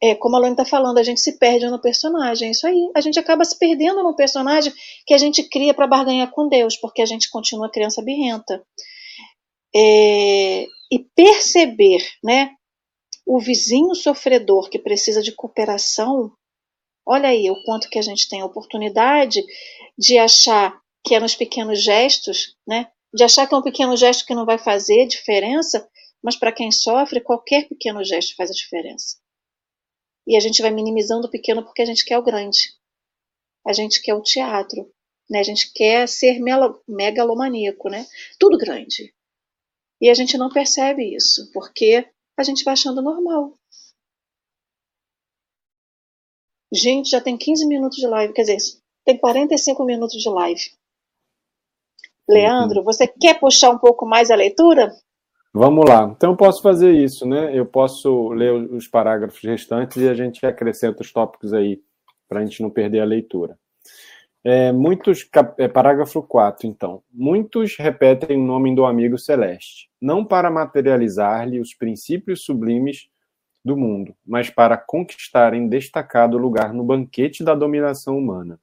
[0.00, 2.48] é, como a Lone está falando, a gente se perde no personagem.
[2.48, 2.90] É isso aí.
[2.94, 4.72] A gente acaba se perdendo no personagem
[5.04, 8.64] que a gente cria para barganhar com Deus, porque a gente continua criança birrenta.
[9.74, 12.52] É, e perceber, né,
[13.26, 16.32] o vizinho sofredor que precisa de cooperação,
[17.04, 19.42] olha aí o quanto que a gente tem a oportunidade
[19.98, 24.26] de achar que é nos pequenos gestos, né, de achar que é um pequeno gesto
[24.26, 25.88] que não vai fazer diferença,
[26.22, 29.16] mas para quem sofre, qualquer pequeno gesto faz a diferença.
[30.26, 32.74] E a gente vai minimizando o pequeno porque a gente quer o grande.
[33.66, 34.92] A gente quer o teatro,
[35.30, 35.38] né?
[35.38, 36.38] A gente quer ser
[36.86, 38.06] megalomaníaco, né?
[38.38, 39.14] Tudo grande.
[40.02, 42.06] E a gente não percebe isso, porque
[42.36, 43.58] a gente vai achando normal.
[46.70, 48.58] Gente, já tem 15 minutos de live, quer dizer,
[49.06, 50.77] tem 45 minutos de live.
[52.28, 54.90] Leandro, você quer puxar um pouco mais a leitura?
[55.52, 56.12] Vamos lá.
[56.14, 57.56] Então eu posso fazer isso, né?
[57.56, 61.80] Eu posso ler os parágrafos restantes e a gente acrescenta os tópicos aí
[62.28, 63.58] para a gente não perder a leitura.
[64.44, 67.02] É, muitos é, parágrafo 4, então.
[67.12, 73.08] Muitos repetem o nome do amigo celeste, não para materializar-lhe os princípios sublimes
[73.64, 78.60] do mundo, mas para conquistarem destacado lugar no banquete da dominação humana.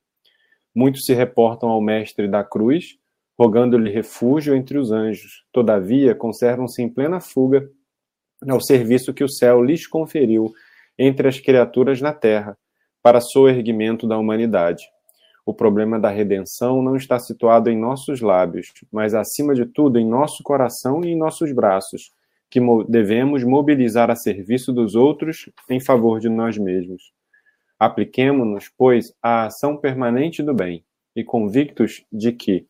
[0.74, 2.98] Muitos se reportam ao Mestre da Cruz,
[3.38, 5.44] rogando-lhe refúgio entre os anjos.
[5.52, 7.70] Todavia, conservam-se em plena fuga
[8.48, 10.54] ao serviço que o céu lhes conferiu
[10.98, 12.58] entre as criaturas na terra,
[13.02, 14.84] para soerguimento da humanidade.
[15.46, 20.08] O problema da redenção não está situado em nossos lábios, mas acima de tudo em
[20.08, 22.10] nosso coração e em nossos braços,
[22.50, 27.12] que devemos mobilizar a serviço dos outros em favor de nós mesmos.
[27.78, 30.84] Apliquemo-nos, pois, à ação permanente do bem,
[31.16, 32.66] e convictos de que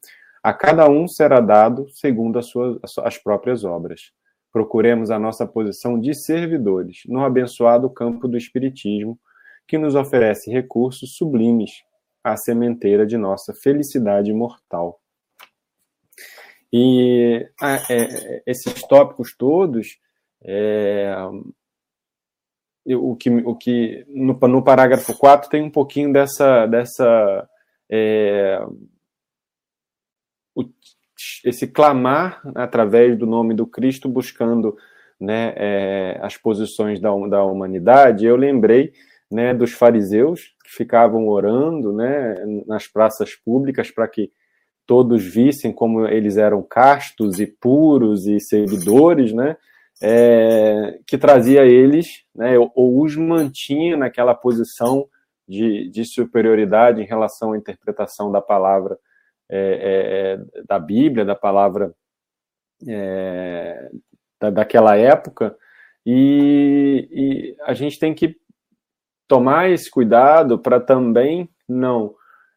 [0.46, 4.12] a cada um será dado segundo as, suas, as próprias obras.
[4.54, 9.20] Procuremos a nossa posição de servidores no abençoado campo do Espiritismo,
[9.68, 11.72] que nos oferece recursos sublimes
[12.24, 15.02] à sementeira de nossa felicidade mortal.
[16.72, 19.98] E ah, é, esses tópicos todos,
[20.44, 21.12] é,
[22.86, 27.50] o que, o que no, no, parágrafo 4 tem um pouquinho dessa, dessa
[27.90, 28.64] é,
[30.56, 30.64] o,
[31.44, 34.76] esse clamar através do nome do Cristo, buscando
[35.20, 38.26] né, é, as posições da, da humanidade.
[38.26, 38.94] Eu lembrei
[39.32, 42.36] né, dos fariseus que ficavam orando né,
[42.68, 44.32] nas praças públicas para que
[44.86, 49.58] todos vissem como eles eram castos e puros e seguidores, né,
[50.02, 55.08] é, que trazia eles, né, ou, ou, os mantinha naquela posição
[55.48, 58.98] de, de, superioridade em relação à interpretação da palavra
[59.50, 61.94] é, é, é da Bíblia, da palavra
[62.88, 63.90] é,
[64.40, 65.56] da, daquela época,
[66.06, 68.38] e, e a gente tem que
[69.28, 72.14] tomar esse cuidado para também não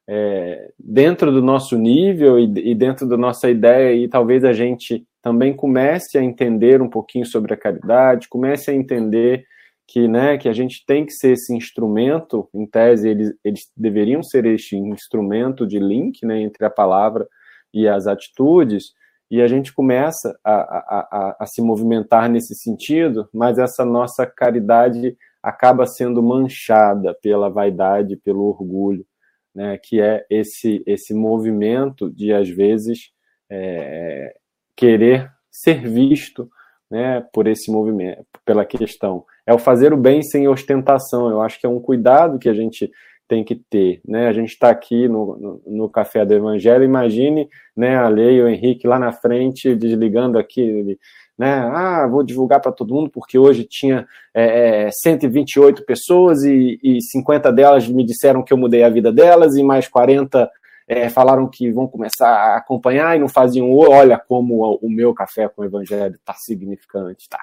[0.09, 5.07] é, dentro do nosso nível e, e, dentro da nossa ideia e talvez a gente
[5.22, 9.45] também comece a entender um pouquinho sobre a caridade, comece a entender
[9.89, 14.22] que, né, que a gente tem que ser esse instrumento, em tese eles, eles deveriam
[14.22, 17.26] ser este instrumento de link né, entre a palavra
[17.72, 18.93] e as atitudes,
[19.30, 24.26] e a gente começa a, a, a, a se movimentar nesse sentido, mas essa nossa
[24.26, 29.07] caridade acaba sendo manchada pela vaidade, pelo orgulho,
[29.55, 33.11] né, que é esse, esse movimento de, às vezes,
[33.49, 34.36] é,
[34.76, 36.51] querer ser visto
[36.91, 39.24] né, por esse movimento, pela questão.
[39.49, 41.30] É o fazer o bem sem ostentação.
[41.30, 42.90] Eu acho que é um cuidado que a gente
[43.26, 44.03] tem que ter.
[44.07, 44.28] Né?
[44.28, 48.49] A gente está aqui no, no, no, Café do Evangelho, imagine né, a Lei o
[48.49, 50.99] Henrique lá na frente, desligando aqui
[51.38, 51.55] né?
[51.72, 57.01] Ah, vou divulgar para todo mundo porque hoje tinha é, 128 é, pessoas e, e
[57.01, 60.51] 50 delas me disseram que eu mudei a vida delas e mais 40
[60.88, 63.70] é, falaram que vão começar a acompanhar e não faziam.
[63.72, 67.38] Olha como o meu café com o Evangelho está significante, está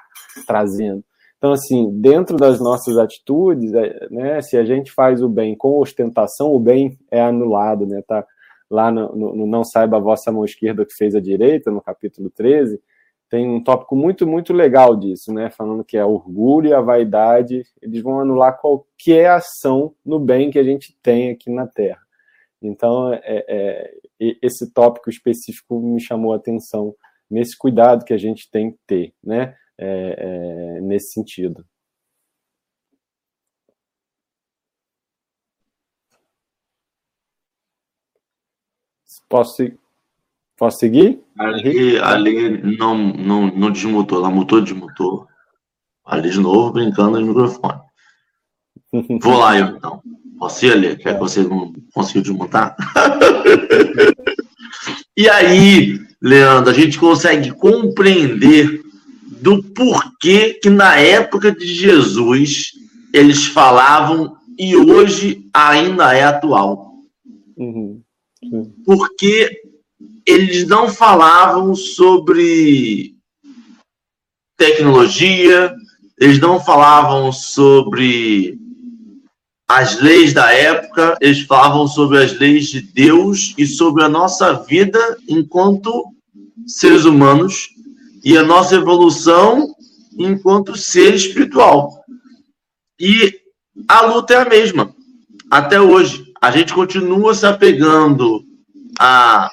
[0.46, 1.02] trazendo.
[1.38, 5.78] Então, assim, dentro das nossas atitudes, é, né, se a gente faz o bem com
[5.78, 8.02] ostentação, o bem é anulado, né?
[8.06, 8.26] Tá
[8.70, 11.80] lá no, no, no Não Saiba a Vossa Mão Esquerda que fez a direita, no
[11.80, 12.80] capítulo 13,
[13.28, 15.50] tem um tópico muito, muito legal disso, né?
[15.50, 20.58] Falando que é orgulho e a vaidade, eles vão anular qualquer ação no bem que
[20.58, 22.00] a gente tem aqui na Terra.
[22.62, 23.94] Então, é, é,
[24.42, 26.94] esse tópico específico me chamou a atenção
[27.28, 29.54] nesse cuidado que a gente tem que ter, né?
[29.78, 31.64] É, é nesse sentido.
[39.28, 39.62] Posso,
[40.56, 41.20] Posso seguir?
[41.38, 45.26] Ali, ali não, não, não desmutou, ela mutou, desmutou.
[46.04, 47.80] Ali de novo, brincando no microfone.
[49.20, 50.00] Vou lá, eu, então.
[50.38, 50.96] Posso ir ali?
[50.96, 52.74] Quer que você não conseguiu desmutar?
[55.16, 58.82] e aí, Leandro, a gente consegue compreender
[59.40, 62.72] do porquê que na época de Jesus
[63.12, 66.94] eles falavam e hoje ainda é atual.
[67.56, 68.02] Uhum.
[68.84, 69.50] Porque
[70.26, 73.14] eles não falavam sobre
[74.56, 75.74] tecnologia,
[76.18, 78.58] eles não falavam sobre
[79.68, 84.52] as leis da época, eles falavam sobre as leis de Deus e sobre a nossa
[84.52, 86.04] vida enquanto
[86.66, 87.75] seres humanos
[88.26, 89.72] e a nossa evolução
[90.18, 91.92] enquanto ser espiritual.
[92.98, 93.32] E
[93.86, 94.92] a luta é a mesma
[95.48, 96.32] até hoje.
[96.42, 98.42] A gente continua se apegando
[98.98, 99.48] a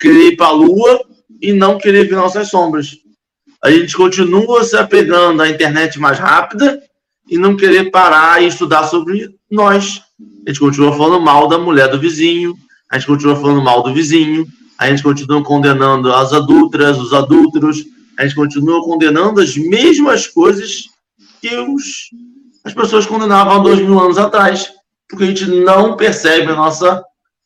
[0.00, 1.04] querer ir para a Lua
[1.42, 2.96] e não querer ver nossas sombras.
[3.62, 6.82] A gente continua se apegando à internet mais rápida
[7.28, 10.00] e não querer parar e estudar sobre nós.
[10.46, 12.54] A gente continua falando mal da mulher do vizinho,
[12.90, 14.46] a gente continua falando mal do vizinho,
[14.78, 17.84] a gente continua condenando as adultas, os adúlteros,
[18.18, 20.88] a gente continua condenando as mesmas coisas
[21.40, 22.10] que os,
[22.64, 24.74] as pessoas condenavam há dois mil anos atrás,
[25.08, 27.04] porque a gente não percebe a nossa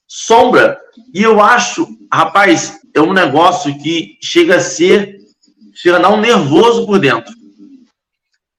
[0.09, 0.81] sombra.
[1.13, 5.19] E eu acho, rapaz, é um negócio que chega a ser,
[5.75, 7.35] chega a dar um nervoso por dentro.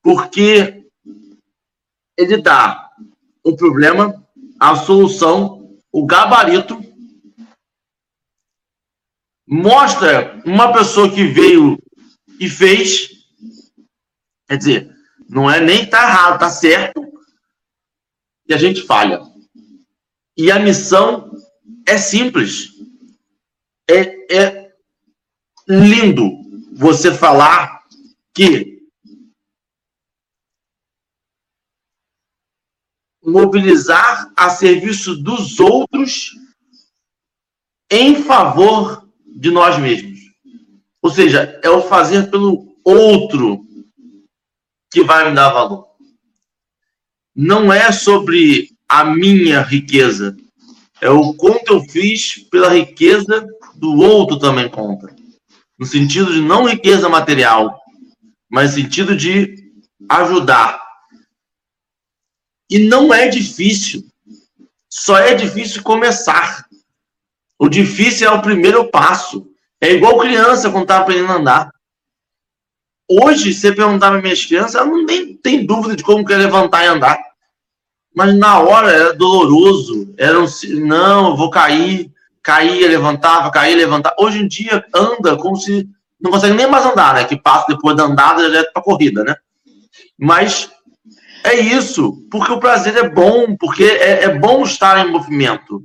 [0.03, 0.83] Porque
[2.15, 2.91] ele dá
[3.43, 4.23] o problema,
[4.59, 6.79] a solução, o gabarito,
[9.47, 11.77] mostra uma pessoa que veio
[12.43, 13.09] e fez,
[14.45, 14.95] quer dizer,
[15.29, 17.01] não é nem tá errado, tá certo,
[18.45, 19.21] e a gente falha.
[20.35, 21.31] E a missão
[21.87, 22.73] é simples.
[23.89, 24.73] É, é
[25.67, 26.29] lindo
[26.73, 27.85] você falar
[28.33, 28.83] que
[33.23, 36.31] mobilizar a serviço dos outros
[37.89, 40.12] em favor de nós mesmos.
[41.03, 43.67] Ou seja, é o fazer pelo outro
[44.89, 45.85] que vai me dar valor.
[47.35, 50.37] Não é sobre a minha riqueza,
[51.01, 53.45] é o quanto eu fiz pela riqueza
[53.75, 55.13] do outro também conta.
[55.77, 57.77] No sentido de não riqueza material,
[58.49, 59.73] mas sentido de
[60.07, 60.81] ajudar.
[62.69, 64.07] E não é difícil.
[64.87, 66.65] Só é difícil começar.
[67.59, 69.52] O difícil é o primeiro passo.
[69.83, 71.71] É igual criança quando está aprendendo a andar.
[73.11, 76.85] Hoje, se perguntar para minhas crianças, elas não tem, tem dúvida de como quer levantar
[76.85, 77.19] e andar.
[78.15, 80.13] Mas na hora era doloroso.
[80.17, 80.45] Era um,
[80.85, 82.09] não, eu vou cair,
[82.41, 84.15] caía, levantava, caía, levantava.
[84.19, 85.85] Hoje em dia anda como se
[86.17, 87.25] não consegue nem mais andar, né?
[87.25, 89.35] Que passa depois da andada direto para corrida, né?
[90.17, 90.71] Mas
[91.43, 95.83] é isso, porque o prazer é bom, porque é, é bom estar em movimento.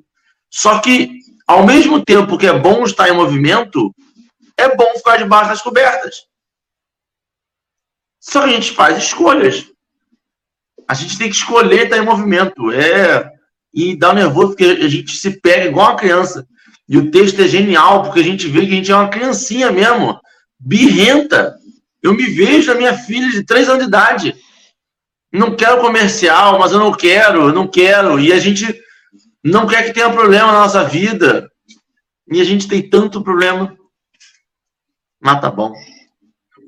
[0.49, 1.19] Só que,
[1.49, 3.93] ao mesmo tempo que é bom estar em movimento,
[4.57, 6.27] é bom ficar debaixo das cobertas.
[8.21, 9.65] Só que a gente faz escolhas.
[10.87, 12.71] A gente tem que escolher estar em movimento.
[12.71, 13.33] É
[13.73, 16.47] e dá um nervoso porque a gente se pega igual uma criança.
[16.89, 19.71] E o texto é genial, porque a gente vê que a gente é uma criancinha
[19.71, 20.19] mesmo,
[20.59, 21.55] birrenta.
[22.03, 24.35] Eu me vejo a minha filha de três anos de idade.
[25.33, 28.19] Não quero comercial, mas eu não quero, não quero.
[28.19, 28.67] E a gente
[29.49, 31.51] não quer que tenha problema na nossa vida.
[32.31, 33.77] E a gente tem tanto problema.
[35.21, 35.73] Mas tá bom.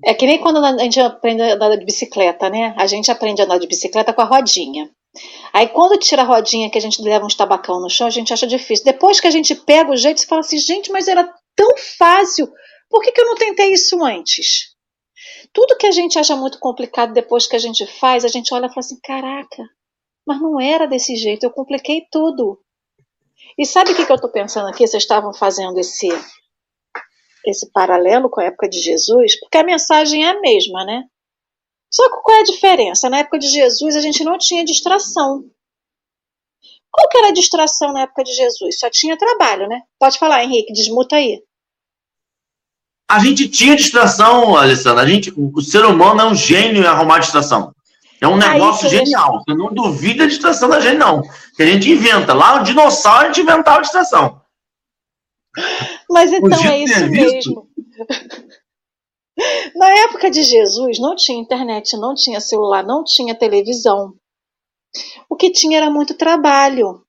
[0.04, 2.74] É que nem quando a gente aprende a andar de bicicleta, né?
[2.78, 4.90] A gente aprende a andar de bicicleta com a rodinha.
[5.52, 8.32] Aí quando tira a rodinha que a gente leva uns tabacão no chão, a gente
[8.32, 8.84] acha difícil.
[8.84, 11.68] Depois que a gente pega o jeito, você fala assim, gente, mas era tão
[11.98, 12.50] fácil.
[12.88, 14.70] Por que, que eu não tentei isso antes?
[15.52, 18.66] Tudo que a gente acha muito complicado depois que a gente faz, a gente olha
[18.66, 19.64] e fala assim, caraca,
[20.26, 22.58] mas não era desse jeito, eu compliquei tudo.
[23.60, 24.86] E sabe o que, que eu estou pensando aqui?
[24.86, 26.08] Vocês estavam fazendo esse
[27.44, 31.04] esse paralelo com a época de Jesus, porque a mensagem é a mesma, né?
[31.92, 33.10] Só que qual é a diferença?
[33.10, 35.44] Na época de Jesus a gente não tinha distração.
[36.90, 38.78] Qual que era a distração na época de Jesus?
[38.78, 39.82] Só tinha trabalho, né?
[39.98, 41.42] Pode falar, Henrique, desmuta aí.
[43.10, 45.02] A gente tinha distração, Alessandra.
[45.02, 47.74] A gente, o ser humano é um gênio em arrumar distração.
[48.20, 49.42] É um negócio aí, genial.
[49.42, 51.22] Você não duvida a distração da gente, não.
[51.56, 52.34] Que a gente inventa.
[52.34, 54.40] Lá o dinossauro a gente inventava a distração.
[56.08, 57.68] Mas então é isso mesmo.
[59.74, 64.14] Na época de Jesus não tinha internet, não tinha celular, não tinha televisão.
[65.28, 67.02] O que tinha era muito trabalho.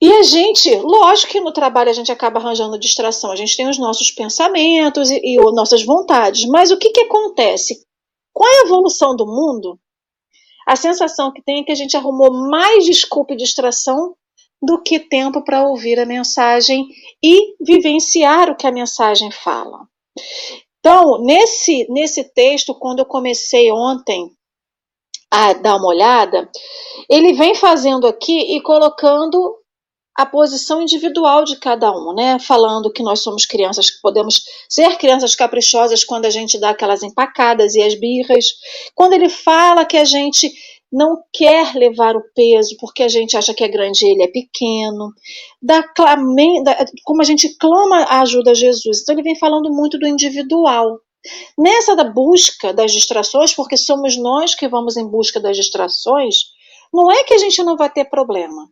[0.00, 3.68] E a gente, lógico que no trabalho a gente acaba arranjando distração, a gente tem
[3.68, 7.84] os nossos pensamentos e, e nossas vontades, mas o que, que acontece?
[8.38, 9.80] Com a evolução do mundo,
[10.64, 14.14] a sensação que tem é que a gente arrumou mais desculpa e distração
[14.62, 16.86] do que tempo para ouvir a mensagem
[17.20, 19.88] e vivenciar o que a mensagem fala.
[20.78, 24.30] Então, nesse, nesse texto, quando eu comecei ontem
[25.32, 26.48] a dar uma olhada,
[27.10, 29.56] ele vem fazendo aqui e colocando
[30.18, 32.40] a posição individual de cada um, né?
[32.40, 37.04] Falando que nós somos crianças que podemos ser crianças caprichosas quando a gente dá aquelas
[37.04, 38.46] empacadas e as birras.
[38.96, 40.52] Quando ele fala que a gente
[40.90, 44.26] não quer levar o peso porque a gente acha que é grande e ele é
[44.26, 45.12] pequeno,
[45.62, 49.02] da, clame, da, como a gente clama a ajuda a Jesus.
[49.02, 50.98] Então ele vem falando muito do individual.
[51.56, 56.38] Nessa da busca das distrações, porque somos nós que vamos em busca das distrações,
[56.92, 58.68] não é que a gente não vai ter problema.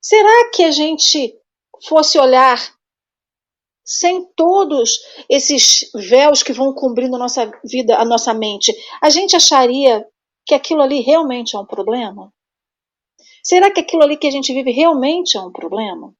[0.00, 1.36] Será que a gente
[1.86, 2.58] fosse olhar
[3.84, 4.98] sem todos
[5.28, 8.72] esses véus que vão cobrindo a nossa vida, a nossa mente,
[9.02, 10.06] a gente acharia
[10.46, 12.32] que aquilo ali realmente é um problema?
[13.42, 16.14] Será que aquilo ali que a gente vive realmente é um problema?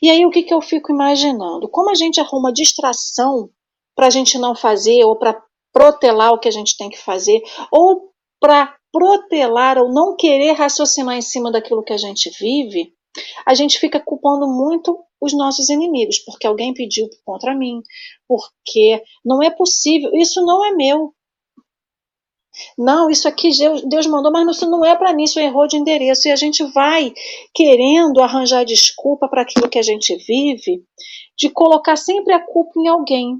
[0.00, 1.68] E aí o que, que eu fico imaginando?
[1.68, 3.50] Como a gente arruma distração
[3.94, 5.42] para a gente não fazer ou para
[5.72, 7.40] protelar o que a gente tem que fazer,
[7.70, 12.92] ou para protelar ou não querer raciocinar em cima daquilo que a gente vive,
[13.46, 17.82] a gente fica culpando muito os nossos inimigos, porque alguém pediu contra mim,
[18.26, 21.14] porque não é possível, isso não é meu.
[22.76, 23.50] Não, isso aqui
[23.86, 26.28] Deus mandou, mas isso não é para mim, isso errou de endereço.
[26.28, 27.12] E a gente vai
[27.54, 30.82] querendo arranjar desculpa para aquilo que a gente vive,
[31.38, 33.38] de colocar sempre a culpa em alguém.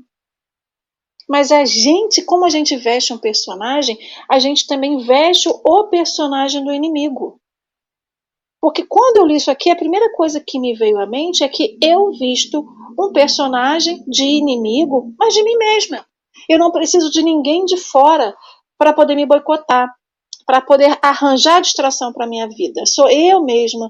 [1.31, 3.97] Mas a gente, como a gente veste um personagem,
[4.29, 7.41] a gente também veste o personagem do inimigo.
[8.61, 11.49] Porque quando eu li isso aqui, a primeira coisa que me veio à mente é
[11.49, 12.67] que eu visto
[12.99, 16.05] um personagem de inimigo, mas de mim mesma.
[16.49, 18.35] Eu não preciso de ninguém de fora
[18.77, 19.89] para poder me boicotar,
[20.45, 22.85] para poder arranjar distração para minha vida.
[22.87, 23.89] Sou eu mesma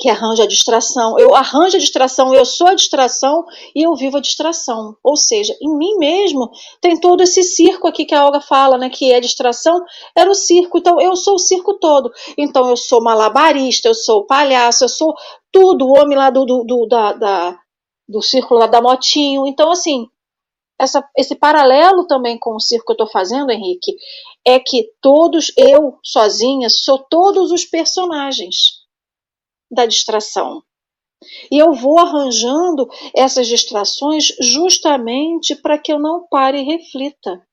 [0.00, 1.18] que arranja a distração.
[1.18, 3.44] Eu arranjo a distração, eu sou a distração
[3.76, 4.96] e eu vivo a distração.
[5.04, 8.88] Ou seja, em mim mesmo tem todo esse circo aqui que a Olga fala, né?
[8.88, 9.84] Que é distração,
[10.16, 10.78] era o circo.
[10.78, 12.10] Então eu sou o circo todo.
[12.38, 15.14] Então eu sou malabarista, eu sou palhaço, eu sou
[15.52, 17.58] tudo, o homem lá do, do, do da, da,
[18.08, 19.46] do círculo lá da motinho.
[19.46, 20.06] Então, assim,
[20.80, 23.94] essa, esse paralelo também com o circo que eu estou fazendo, Henrique,
[24.46, 28.79] é que todos, eu sozinha, sou todos os personagens
[29.70, 30.62] da distração.
[31.50, 37.46] E eu vou arranjando essas distrações justamente para que eu não pare e reflita.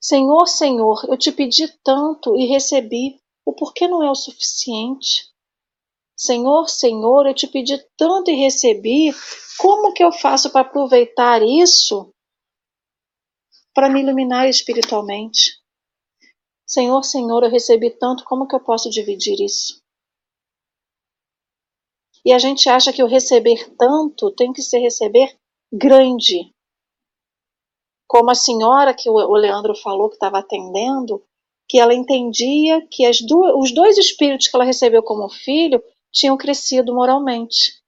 [0.00, 5.28] Senhor, Senhor, eu te pedi tanto e recebi, o porquê não é o suficiente?
[6.16, 9.12] Senhor, Senhor, eu te pedi tanto e recebi,
[9.58, 12.12] como que eu faço para aproveitar isso
[13.72, 15.60] para me iluminar espiritualmente?
[16.66, 19.80] Senhor, Senhor, eu recebi tanto, como que eu posso dividir isso?
[22.28, 25.34] E a gente acha que o receber tanto tem que ser receber
[25.72, 26.52] grande.
[28.06, 31.24] Como a senhora que o Leandro falou que estava atendendo,
[31.66, 37.82] que ela entendia que os dois espíritos que ela recebeu como filho tinham crescido moralmente.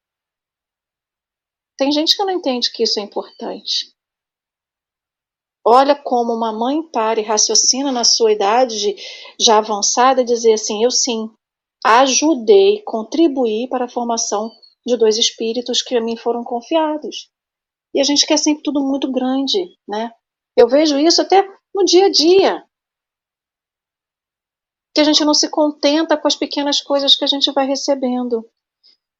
[1.76, 3.94] Tem gente que não entende que isso é importante.
[5.62, 8.96] Olha como uma mãe para e raciocina na sua idade
[9.38, 11.30] já avançada e dizer assim: eu sim,
[11.84, 14.50] ajudei, contribuí para a formação
[14.86, 17.30] de dois espíritos que a mim foram confiados.
[17.94, 20.12] E a gente quer sempre tudo muito grande, né?
[20.56, 22.64] Eu vejo isso até no dia a dia.
[24.94, 28.48] Que a gente não se contenta com as pequenas coisas que a gente vai recebendo.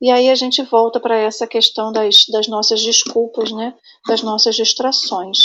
[0.01, 3.77] E aí a gente volta para essa questão das, das nossas desculpas, né?
[4.07, 5.39] Das nossas distrações.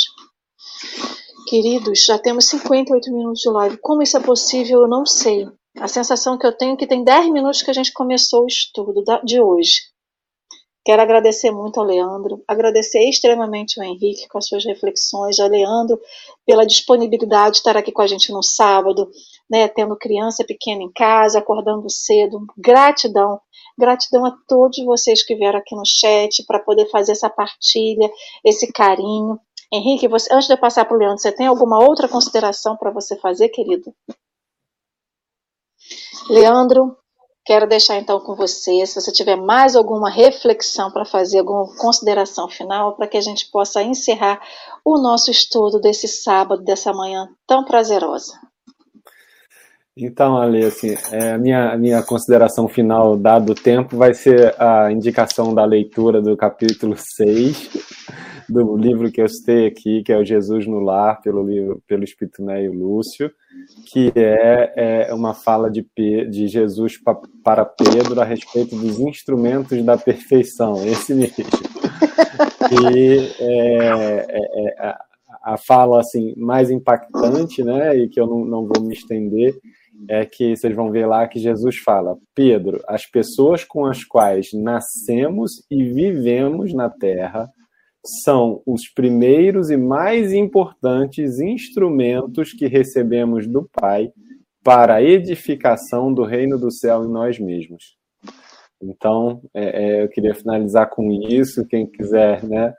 [1.47, 3.77] Queridos, já temos 58 minutos de live.
[3.77, 5.47] Como isso é possível, eu não sei.
[5.77, 8.47] A sensação que eu tenho é que tem 10 minutos que a gente começou o
[8.47, 9.81] estudo de hoje.
[10.85, 15.99] Quero agradecer muito ao Leandro, agradecer extremamente ao Henrique com as suas reflexões, ao Leandro
[16.45, 19.09] pela disponibilidade de estar aqui com a gente no sábado,
[19.49, 22.39] né, tendo criança pequena em casa, acordando cedo.
[22.57, 23.41] Gratidão,
[23.77, 28.09] gratidão a todos vocês que vieram aqui no chat para poder fazer essa partilha,
[28.45, 29.37] esse carinho.
[29.73, 32.91] Henrique, você, antes de eu passar para o Leandro, você tem alguma outra consideração para
[32.91, 33.93] você fazer, querido?
[36.29, 36.97] Leandro,
[37.45, 42.49] quero deixar então com você, se você tiver mais alguma reflexão para fazer, alguma consideração
[42.49, 44.41] final, para que a gente possa encerrar
[44.83, 48.33] o nosso estudo desse sábado, dessa manhã tão prazerosa.
[49.97, 54.53] Então, Ali, assim, é, a minha, a minha consideração final, dado o tempo, vai ser
[54.61, 57.69] a indicação da leitura do capítulo 6
[58.47, 62.03] do livro que eu citei aqui, que é o Jesus no Lar, pelo, livro, pelo
[62.03, 63.31] Espírito Neio Lúcio,
[63.87, 65.85] que é, é uma fala de,
[66.29, 71.45] de Jesus pa, para Pedro a respeito dos instrumentos da perfeição, esse mesmo.
[72.71, 74.99] E é, é, é, a,
[75.53, 79.55] a fala assim, mais impactante, né, e que eu não, não vou me estender,
[80.09, 84.49] é que vocês vão ver lá que Jesus fala: Pedro, as pessoas com as quais
[84.53, 87.49] nascemos e vivemos na terra
[88.23, 94.11] são os primeiros e mais importantes instrumentos que recebemos do Pai
[94.63, 97.97] para a edificação do reino do céu em nós mesmos.
[98.81, 101.65] Então, é, é, eu queria finalizar com isso.
[101.67, 102.73] Quem quiser, né?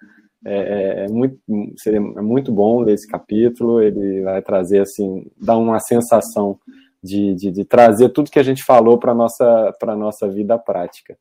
[0.45, 1.39] É, é, é muito,
[1.77, 3.81] seria é muito bom ler esse capítulo.
[3.81, 6.59] Ele vai trazer, assim, dar uma sensação
[7.03, 11.17] de, de, de trazer tudo que a gente falou para a nossa, nossa vida prática.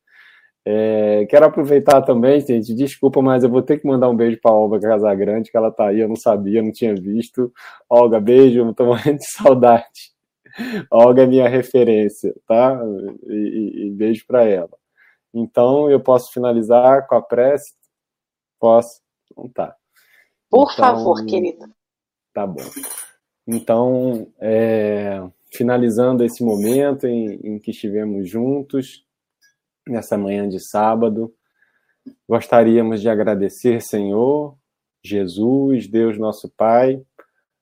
[0.68, 4.50] É, quero aproveitar também, gente, desculpa, mas eu vou ter que mandar um beijo para
[4.50, 7.52] a Olga Casagrande, que ela tá aí, eu não sabia, não tinha visto.
[7.88, 10.12] Olga, beijo, estou morrendo de saudade.
[10.90, 12.80] Olga é minha referência, tá?
[13.28, 14.76] E, e, e beijo para ela.
[15.32, 17.72] Então, eu posso finalizar com a prece?
[18.58, 19.00] Posso?
[19.30, 19.76] Então tá.
[20.50, 21.70] Por então, favor, querida.
[22.34, 22.64] Tá bom.
[23.46, 25.22] Então, é,
[25.54, 29.05] finalizando esse momento em, em que estivemos juntos,
[29.86, 31.34] nessa manhã de sábado,
[32.28, 34.56] gostaríamos de agradecer, Senhor,
[35.04, 37.02] Jesus, Deus nosso Pai,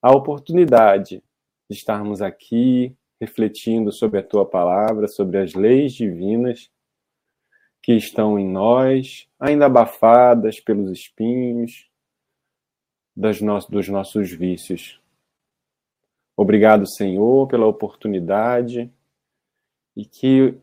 [0.00, 1.22] a oportunidade
[1.68, 6.70] de estarmos aqui refletindo sobre a tua palavra, sobre as leis divinas
[7.82, 11.88] que estão em nós, ainda abafadas pelos espinhos
[13.16, 15.00] das no dos nossos vícios.
[16.36, 18.92] Obrigado, Senhor, pela oportunidade
[19.96, 20.58] e que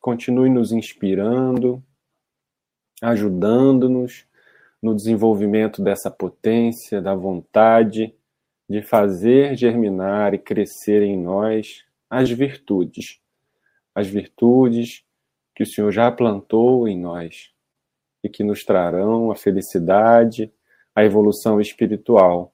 [0.00, 1.82] continue nos inspirando,
[3.00, 4.26] ajudando-nos
[4.82, 8.14] no desenvolvimento dessa potência, da vontade
[8.68, 13.20] de fazer germinar e crescer em nós as virtudes,
[13.94, 15.04] as virtudes
[15.54, 17.52] que o Senhor já plantou em nós
[18.24, 20.52] e que nos trarão a felicidade,
[20.94, 22.52] a evolução espiritual.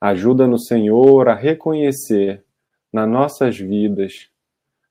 [0.00, 2.44] Ajuda no Senhor a reconhecer
[2.92, 4.31] nas nossas vidas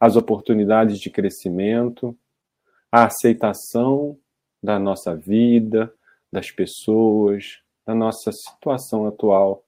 [0.02, 2.18] as oportunidades de crescimento,
[2.92, 4.18] a aceitação
[4.62, 5.94] da nossa vida,
[6.32, 9.64] das pessoas, da nossa situação atual,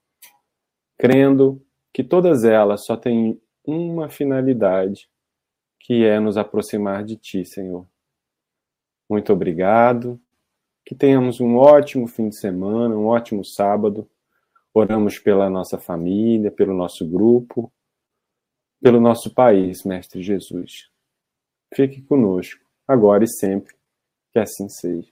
[0.97, 1.61] crendo
[1.93, 5.07] que todas elas só têm uma finalidade,
[5.79, 7.85] que é nos aproximar de Ti, Senhor.
[9.07, 10.19] Muito obrigado.
[10.85, 14.09] Que tenhamos um ótimo fim de semana, um ótimo sábado.
[14.73, 17.71] Oramos pela nossa família, pelo nosso grupo,
[18.83, 20.89] pelo nosso país, Mestre Jesus.
[21.73, 23.73] Fique conosco, agora e sempre.
[24.33, 25.09] Que assim seja.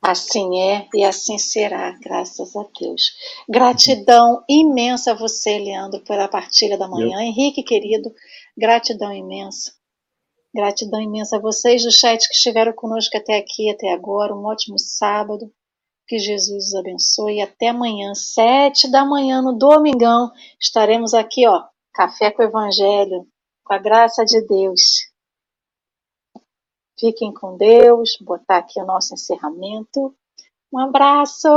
[0.00, 3.10] Assim é e assim será, graças a Deus.
[3.48, 7.16] Gratidão imensa a você, Leandro, pela partilha da manhã.
[7.16, 7.20] Eu.
[7.20, 8.14] Henrique, querido,
[8.56, 9.74] gratidão imensa.
[10.54, 14.32] Gratidão imensa a vocês do chat que estiveram conosco até aqui, até agora.
[14.32, 15.52] Um ótimo sábado.
[16.08, 17.36] Que Jesus os abençoe.
[17.36, 23.26] E até amanhã, sete da manhã, no domingão, estaremos aqui, ó, Café com o Evangelho,
[23.62, 25.10] com a graça de Deus.
[26.98, 28.16] Fiquem com Deus.
[28.20, 30.14] Botar aqui o nosso encerramento.
[30.72, 31.48] Um abraço!